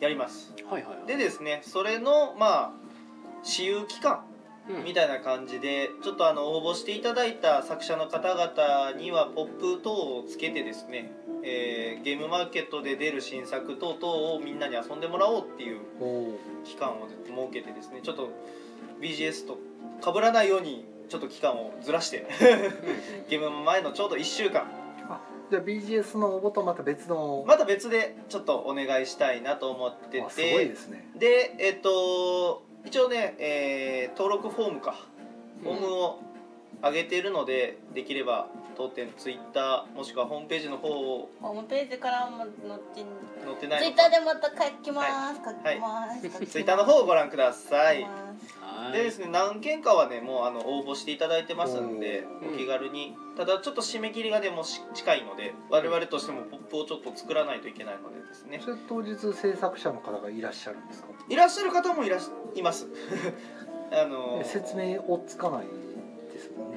[0.00, 1.06] やります、はいはいはい。
[1.06, 2.72] でですねそれのまあ
[3.42, 4.24] 私有期間
[4.68, 4.84] うん。
[4.84, 11.12] みたいな感じでちょっとあの応募していただいた作者の方々にはポップ等をつけてですね、
[11.44, 18.30] えーゲームマーケットで出る新作等々をみんなに遊んでもらおうっていうお期間を設けてですねちょっと
[19.00, 19.58] BGS と
[20.04, 22.26] 被らないようにちょっと期間をずらして
[23.28, 24.70] ゲーム前のちょうど1週間
[25.50, 34.94] じゃあ BGS の応募とまた別のまた別でちょっとお願いしたいなと思ってあすごいてですねでえっと一応ね、えー登録フォームか。
[35.62, 36.20] フォームを
[36.88, 42.60] 上げているのでできれば当店ツイッターもしくはホームページの方をホームページからも載って
[43.44, 46.46] 載ってないツイッのターでまた書きます、書きます、書きます。
[46.46, 48.00] ツイッターの方をご覧ください。
[48.00, 48.58] 書きます。
[48.60, 52.54] はいでですね何件かはねもうあの応募していただいてますんでうん。
[52.54, 53.16] お気軽に。
[53.36, 58.60] ただちょっと締め切りがでもし近いので我々としてもポップをちょっと作らないといけないのでですね。
[58.62, 61.08] それ当日制作者の方がいらっしゃるんですか？
[61.28, 62.86] いらっしゃる方もいらっしいます。
[63.92, 65.66] あの説明をつかない？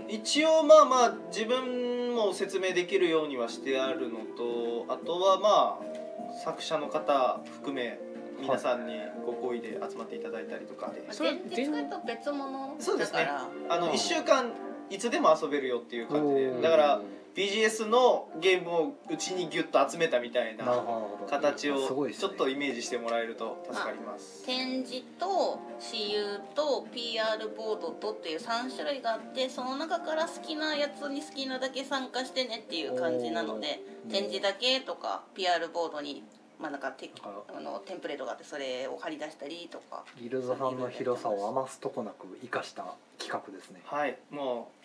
[0.10, 8.00] 一応まあまあ自分も説明できるようにはしてあるのとあとはまあ作者の方含め
[8.42, 8.94] 皆さんに
[9.26, 13.20] ご好意で集まっていただいたりとかで、それ前日会と別物そうですね。
[13.20, 13.32] だか
[13.68, 13.92] らあのうん。
[13.92, 14.52] 1週間
[14.90, 16.62] いつでも遊べるよっていう感じで。
[16.62, 17.02] だから
[17.40, 20.84] BGS のゲームをうちにギュッと集めたみたいな
[21.30, 21.78] 形を
[22.12, 24.46] ちょっとイメージしてもらえると助かります。
[24.46, 33.80] 展示と私有と PR ボードとっていう3種類があってその中から好きなやつに好きなだけ参加してねっていう感じなので
[34.12, 36.26] 展示だけとか PR ボードに
[36.60, 40.04] まあなんかテあのテンプレートがあってそれを貼り出したりとか。
[40.22, 43.80] ギルドさんの広さを余すとこなく生かした企画ですね。
[43.86, 44.79] はいもう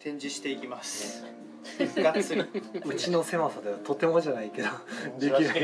[0.00, 1.24] 展示していきます。
[2.02, 2.42] がっつり。
[2.84, 4.68] うちの狭さではとてもじゃないけど
[5.18, 5.60] できない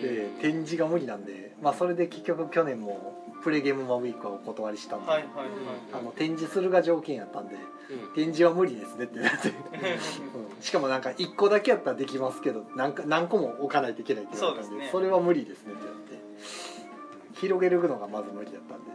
[0.00, 5.46] で展示が無理なんでまあそれで結局去年もプレゲームマウィークはお断りしたんで、はいはいはい。
[5.92, 8.14] あの展示するが条件やったんでうん。
[8.14, 10.62] 展示は無理ですねってなって、うん。
[10.62, 14.88] しかもなんか1個だけやったらできますけど何か何個も置かないといけないって言われたんでそね。
[14.90, 16.14] それは無理ですねってなって。
[16.14, 17.34] うん。
[17.34, 18.90] 広げるのがまず無理だったんで。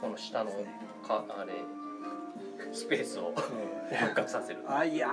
[0.00, 0.50] この下の
[1.06, 1.52] かあれ
[2.72, 3.32] スペースを
[3.90, 4.60] え復活させる。
[4.64, 5.08] えあいや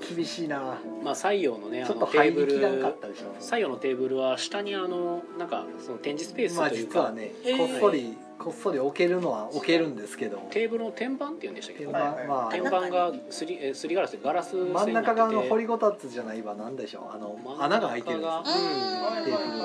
[0.00, 0.78] ー厳しいな。
[1.02, 2.60] まあ採用のねあちょっとのテーブル
[3.00, 3.34] たでしょ。
[3.40, 7.58] 採用のテーブルは下にあのなんかその展示スペースまあというか、実はねへー。
[7.58, 10.38] こっそりこっそり置けるのは置けるんですけど。
[10.50, 11.84] テーブルの天板っていうんでしたっけ？
[11.84, 17.14] 天ど板まあ天板がすりえすりガラスでガラス真ん中側の掘りごたつじゃないわなんでしょう。
[17.14, 18.20] あの穴が開いてるん。
[18.20, 18.42] ですようん。
[18.42, 19.62] はいテーブル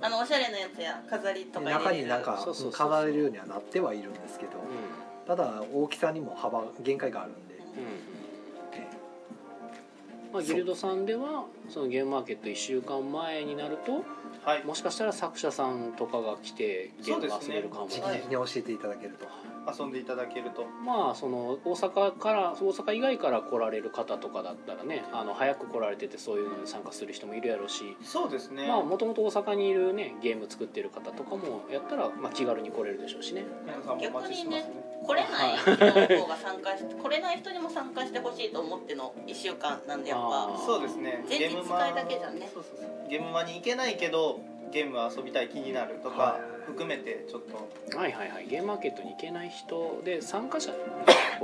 [0.00, 2.22] あのおしゃれなやつや飾りとかで入れれる中になん。
[2.22, 4.12] か飾れるようにはなってはいるん。
[4.14, 4.62] ですけどう
[5.28, 7.64] ただ大きさにも幅限界があるんで、んうん。
[8.72, 8.88] え
[10.32, 14.06] まあ、ギルドさんではそのゲームマーケット1週間前になると
[14.42, 14.64] はい。
[14.64, 17.88] もしかしたら作者さんとかが来てゲームが遊べるかも。
[17.92, 19.26] え直々に教えていただけると、
[19.78, 20.64] 遊んでいただけると。
[20.84, 27.96] まあその大阪から大阪以外から来られる方とかだったらねあの早く来られててそういうのに参加する人もいるやろうし。
[28.02, 28.66] そうですね。
[28.68, 33.44] まあもともと大阪にいるねゲーム作ってる方とかもやったら、まあ、気軽に来れるでしょうしね。
[33.64, 34.88] 皆さんもお待ちしてますね。
[35.06, 40.58] 来れない人の方が参加し 来れない人にも参加してほしいと思っての1週間なんでやっあぱ。
[40.66, 41.24] そうですね。
[41.28, 42.50] 前日ゲームマ使いだけじゃね。
[42.52, 43.08] そうそうそう。
[43.08, 44.40] ゲームマに行けないけど
[44.70, 46.58] ゲーム遊びたい気になるとかはい。
[46.68, 47.96] 含めてちょっと。
[47.96, 48.46] はいはいはい。
[48.46, 50.76] ゲームマーケットに行けない人で参加者の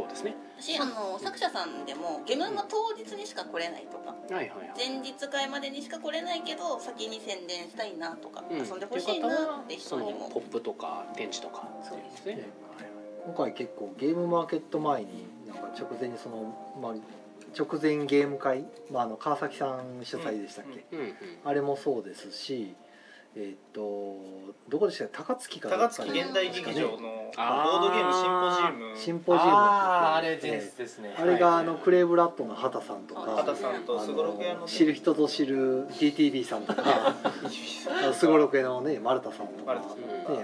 [0.02, 0.34] 方ですね。
[0.60, 4.72] しあの作者さんでもゲームの当日にしか来れないとかはいはいはい。
[4.76, 8.58] 前日会までにしか来れないけど先に宣伝したいなとか、うん。
[8.58, 9.28] 遊んでほしいな
[9.64, 10.28] って人にも。
[10.28, 12.36] ポップとか展示とかそうですね。
[12.36, 12.48] ね
[13.24, 16.94] 今回結構ゲームマーケット前になんか直前にその、まあ、
[17.58, 21.14] 直前ゲーム会、まあ、あの川崎さん主催でしたっけ、うんうんうん。
[21.44, 22.74] あれもそうですし
[23.36, 25.18] えーっとどこでしたっけ？
[25.18, 27.78] 高槻かど高槻現代劇場のボあー。
[27.78, 28.96] ードゲームシンポジウム。
[28.96, 29.50] シンポジウム。
[29.50, 31.14] あああれですね。
[31.18, 33.20] あれがあのはいクレーブラッドの畑さんとか。
[33.36, 36.82] 畑さんとすごろく屋のあ知る人ぞ知る DTV さんとか。
[36.86, 37.14] あ
[38.06, 39.74] のすごろく屋のね丸田さんとか。
[39.74, 39.80] ね、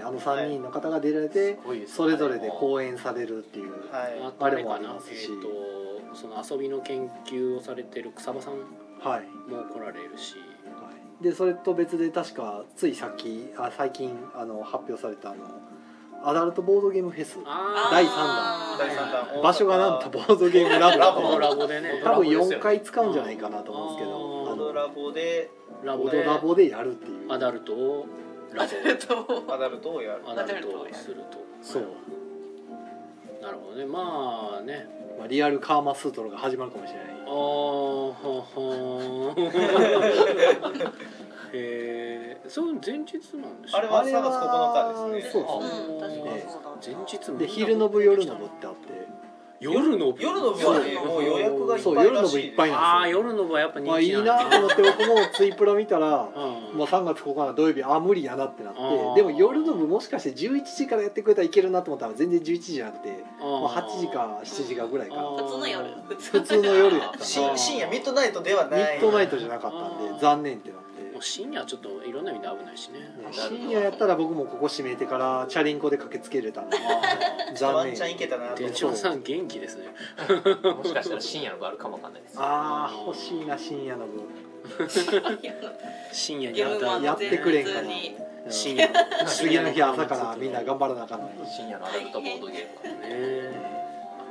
[0.03, 4.33] あの3人の方が出られてそれぞれで講演されるっていうはい。
[4.39, 5.31] あれもありなますし。
[5.31, 5.47] えっ、と
[6.15, 8.53] その遊びの研究をされてる草場さん
[8.99, 9.23] はい。
[9.49, 10.35] も来られるし。
[10.35, 15.45] はいでそれと別で確かついさっきあ最近あの発表されたあの
[16.23, 19.41] アダルトボードゲームフェスあ第三あー第三弾。
[19.41, 20.99] 場所がなんとボードゲームラボ。
[20.99, 21.21] ラボ。
[21.33, 22.01] コラボでね。
[22.03, 25.49] 多分4回使うんじゃないかなと思うんですけどあーあドラボで。
[25.83, 27.31] ラボでラボでやるっていう。
[27.31, 28.05] アダルトを
[28.53, 29.53] ラボ。
[29.53, 30.21] アダルトをやる。
[30.29, 31.39] アダルトをすると。
[31.63, 31.83] そう、
[33.41, 33.85] なるほどね。
[33.85, 34.87] まあね。
[35.17, 39.51] まあ、リアルカーマスートロが始まるかもしれないあーほほー。
[41.53, 45.31] へえそう前日なんですあれは3月9日ですね。
[45.31, 49.07] そうあですねうん確かにねそうだ前日で昼の部夜の部ってあって
[49.61, 51.23] 夜の部夜の部はねもう。
[51.23, 56.77] 予約がいっそうぱい夜の部いっぱいらしいですああ夜の部はやっぱ人まあいい気なと思って僕もツイプラ見たらうん。
[56.77, 58.79] もう3月9日土曜日あ無理やなってなって
[59.15, 65.43] でも夜の部もしかして11時からやってくれたらいけるなと思ったら全然11時じゃなくてあもう8時か7時かぐらいかあー。
[65.45, 65.85] 普通の夜。
[66.19, 68.97] 普通の夜やった深 深夜ミッドナイトではミない。
[68.97, 70.90] ッドナイトじゃなかったんで残念ってなって
[71.21, 72.99] 深夜ちょっといろんな意味で危ないしね。
[72.99, 76.77] ね深夜やったら僕もここ閉めてからチャリンコで駆けつけれたんで
[77.55, 77.75] 残念。
[77.75, 78.55] ワンチャンいけたなと。
[78.55, 79.85] 手帳さん元気ですね。
[80.63, 82.35] もしかしたら深夜のがあるかもわかんないです。
[82.39, 84.23] ああ欲しいな深夜の部
[86.11, 86.59] 深夜に
[87.05, 87.89] やってくれんかな
[88.49, 88.87] 深夜。
[88.87, 91.33] の次の日朝からみんな頑張らなあかんのに。
[91.49, 93.01] 深夜のアダルトボードゲーム。
[93.01, 93.51] がね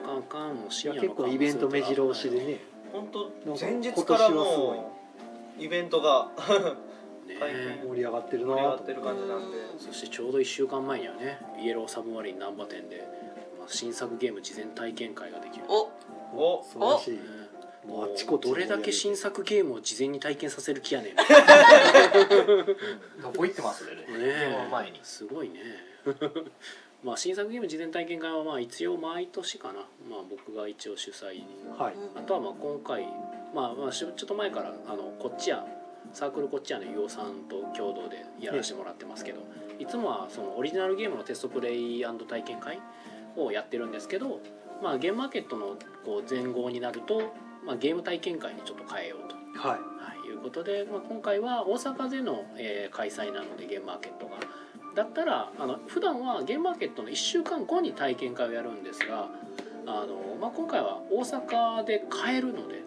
[0.05, 2.59] あかんあかんもうい深夜結構イベント目白押しでね。
[2.93, 4.77] 本当前日から今年はすごい。
[4.77, 5.00] もう
[5.61, 6.29] イベントが。
[7.27, 7.39] ね。
[7.39, 8.55] 大変盛り上がってるな。
[8.55, 9.57] 盛り上がってる感じなんで。
[9.79, 13.07] そしてちょうど1週間前にはねイエローサブマリン難波店で、
[13.59, 15.65] まあ、新作ゲーム事前体験会ができる。
[15.69, 15.91] お。
[16.35, 16.65] お。
[16.65, 17.15] 素晴らしい。
[17.15, 17.19] ね
[17.87, 21.17] もうもうあっちこっちにどれだけ新作ゲームを事前に体験させる気やねん。
[21.17, 21.23] ね
[23.23, 24.05] どこ行ってますね。
[24.07, 25.01] ゲームの前に。
[25.03, 25.61] すごいね。
[27.03, 31.43] まあ新作ゲーム事前体験会はまあ一応毎年かな、まあ、僕が一応主催
[31.79, 31.95] はい。
[32.15, 33.09] あとはまあ今回、
[33.55, 35.65] まあ、まあしちょっと前からあのこっちや
[36.13, 39.41] サークルこっちやの伊尾さんと共同でやらせてもらってますけど
[39.79, 39.87] い。
[39.87, 42.79] つもはそのオリジナルゲームのテストプレイ体験会
[43.37, 44.41] をやってるんですけど、
[44.83, 47.33] まあ、ゲームマーケットのこう前後になると、
[47.65, 49.37] まあ、ゲーム体験会にちょっと変えようと。
[49.59, 49.79] はい。
[49.79, 54.39] はい、いうことで、まあ、今回は大阪での、えー開催なのでゲームマーケットが。
[54.95, 59.29] だったらあの普段はゲームマーケットの1週間後に体験会をやるんですが
[59.87, 62.80] あの、まあ、今回は大阪で買えるので、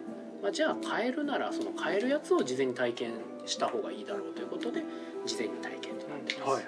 [0.44, 3.12] まあ、じゃあ買えるならその買えるやつを事前に体験
[3.46, 4.82] した方がいいだろうということで
[5.24, 6.64] 事前に体験となってます、はいはい。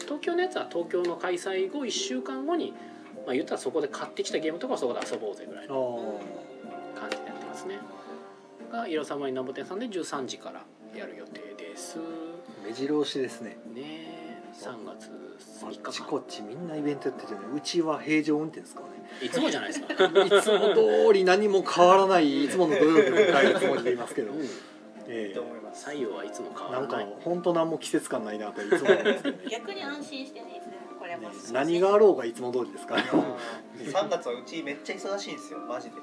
[0.00, 2.74] 東京のやつは東京の開催後1週間後に、
[3.24, 6.20] まあ、言ったらそこで買ってきたゲームとかはそこで遊ぼうぜぐらいの
[6.96, 7.78] あ感じでやってますね。
[8.72, 10.64] が色様に南部店さんで13時から
[10.98, 11.98] やる予定です。
[11.98, 12.02] ー
[12.66, 13.58] 目白押しですね。
[13.72, 14.42] ねえ。
[14.54, 15.08] 3月
[15.62, 17.38] あ3日間っちこっちみんなイベントやっててね。
[17.54, 19.92] うちは平常運転ですからねいつもじゃないですか。
[19.94, 24.48] いつも通り何も変わらないいつもの土曜日を迎えるつもりでいますけど、うん。
[25.08, 25.88] えと思います。
[25.88, 27.16] 採用はいつも変えなんかわらない。
[27.24, 29.38] 本当何も季節感ないなといつも思うんですけど。
[29.38, 30.88] ね逆に安心してねいつでも。
[31.00, 33.02] 来れますし何があろうがいつも通りですから。
[33.04, 33.08] ね
[33.78, 35.96] 3月はうちめっちゃ忙しいんですよマジで。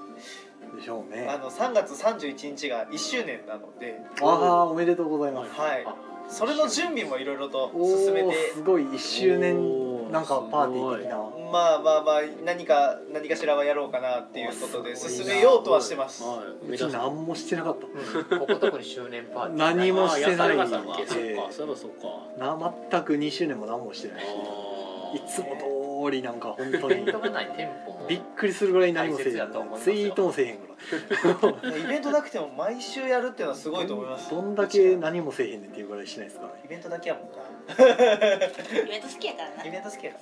[0.75, 1.27] でしょうね。
[1.29, 4.01] あの3月31日が1周年なので。
[4.21, 5.53] ああおめでとうございます。
[5.53, 5.85] はい。
[5.85, 5.95] あ
[6.27, 8.33] それの準備もいろいろと進めて。
[8.53, 11.17] すごい1周お年ーなんかパーティー的な。
[11.51, 16.23] まあまあまあ何か何かしらはやろうかなっていうことで進めようとはしてます。
[16.23, 16.71] はい。
[16.71, 18.37] うち何もしてなかった。
[18.39, 19.57] ここ特に周年パーティー。
[19.57, 20.51] 何もしてない。
[20.51, 21.47] あやったのかそっええか。
[21.51, 22.57] そういえばそっか。
[22.59, 24.25] な全く2周年も何もしてない
[25.15, 25.55] いつも
[26.05, 27.01] 通りなんか本当に。
[27.01, 28.05] イベントがない店舗も。
[28.07, 29.45] びっくりするぐらい何もせえへんツよ。
[29.45, 30.63] イートもせえへんか
[31.71, 31.77] ら。
[31.77, 34.29] イベントなくても毎週やるっていうのはすごいと思います。
[34.31, 36.61] どんだけ何もせえへんねんっていうぐらいしないですからね。
[36.65, 37.37] イベントだけやもんな。
[37.75, 39.65] イベント好きやからな。
[39.65, 40.17] イベント好きやか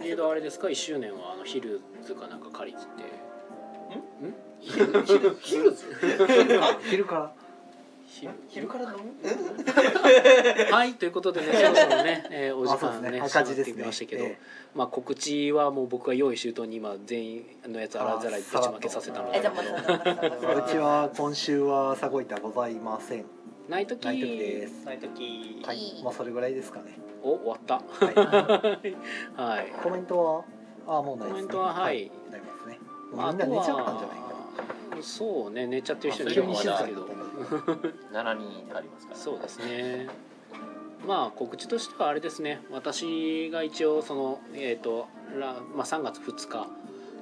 [0.00, 3.20] らけどあれですか？1周年はあのヒルズかなんか借り切って
[4.60, 5.76] ヒルヒル
[6.90, 7.32] ヒルから？
[8.48, 9.12] 昼から飲む？
[10.74, 13.18] はいということでね そろそろね、えーお時間ねあそうですね。
[13.20, 13.82] 迫って赤字ですね。
[13.82, 14.38] きましたけど、え
[14.74, 19.38] まあ告知はもう僕が用意周到に今全員のやつあらざらいぶちまけさせたので。
[19.38, 23.24] えじゃあもうそうそうそうそううちは今週はさごいたございません。
[23.68, 24.84] ないときない時です。
[24.84, 25.62] ない時。
[25.64, 26.00] はい。
[26.02, 26.98] まあそれぐらいですかね。
[27.22, 27.74] お終わった。
[27.76, 28.96] はい。
[29.40, 29.72] はい。
[29.82, 30.44] コメント
[30.86, 30.98] は？
[30.98, 32.10] あもうないです、ね、コメントははい。
[32.30, 32.78] なりますね。
[33.14, 34.30] まんな寝ちゃったんじゃないか。
[34.90, 37.06] あとはそうね寝ちゃってる人いる急に静んですけど
[38.12, 39.18] 7人ありますから。
[39.18, 40.08] そうですね。
[41.06, 42.62] まあ告知としてはあれですね。
[42.70, 45.06] 私が一応そのえっ、と
[45.38, 46.68] ら、まあ、3月2日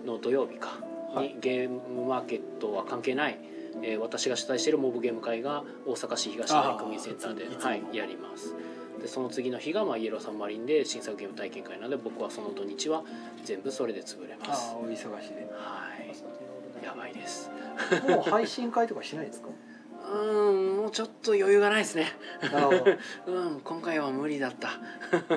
[0.04, 0.78] の土曜日か。
[1.14, 3.38] はにゲームマーケットは関係ない、
[3.82, 8.54] えー私が主催しているモブゲーム会が大阪市東成区民センターではい、やります。
[9.00, 13.04] でその次の日が、まあ、イエローサンマリンで新作ゲーム体験会なので僕はその土日は
[13.44, 14.72] 全部それで潰れます。
[14.72, 15.88] ああお忙しいでは
[16.82, 16.84] い。
[16.84, 17.50] やばいです。
[18.08, 19.48] もう配信会とかしないですか？
[20.08, 22.06] うーんもうちょっと余裕がないですね。
[23.26, 24.70] うん今回は無理だった。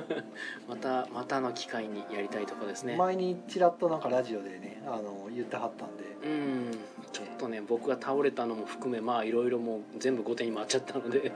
[0.68, 2.96] またまたの機会にやりたいとこですね。
[2.96, 6.04] 前にちらっとなんかラジオでねあの言ってはったんで。
[6.24, 6.72] うん
[7.12, 11.32] ちょっとねね僕が倒れたのも含めまあいろいろもう全部後手に回っちゃったので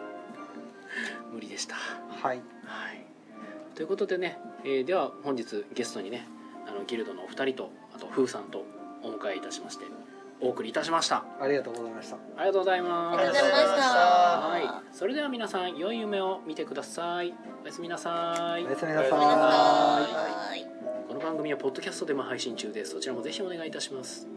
[1.32, 1.76] 無理でした。
[1.76, 2.42] はい。
[2.64, 3.06] はい。
[3.76, 6.26] ということでね、えーでは本日ゲストにね
[6.66, 8.64] あのギルドのお二人とあとフーさんと
[9.04, 9.86] お迎えいたしまして
[10.42, 11.24] お送りいたしました。
[11.40, 12.18] ありがとうございました。
[12.38, 13.18] ありがとうございます。
[13.20, 13.84] ありがとうございました。
[13.88, 14.96] はい。
[14.96, 17.34] それでは皆さん良い夢を見てください。
[17.64, 18.66] おやすみなさい。
[18.66, 20.06] おやすみなさ
[20.56, 20.66] い。
[21.08, 22.92] この番組はポッドキャストでも配信中です。
[22.92, 24.28] そちらもぜひお願いいたします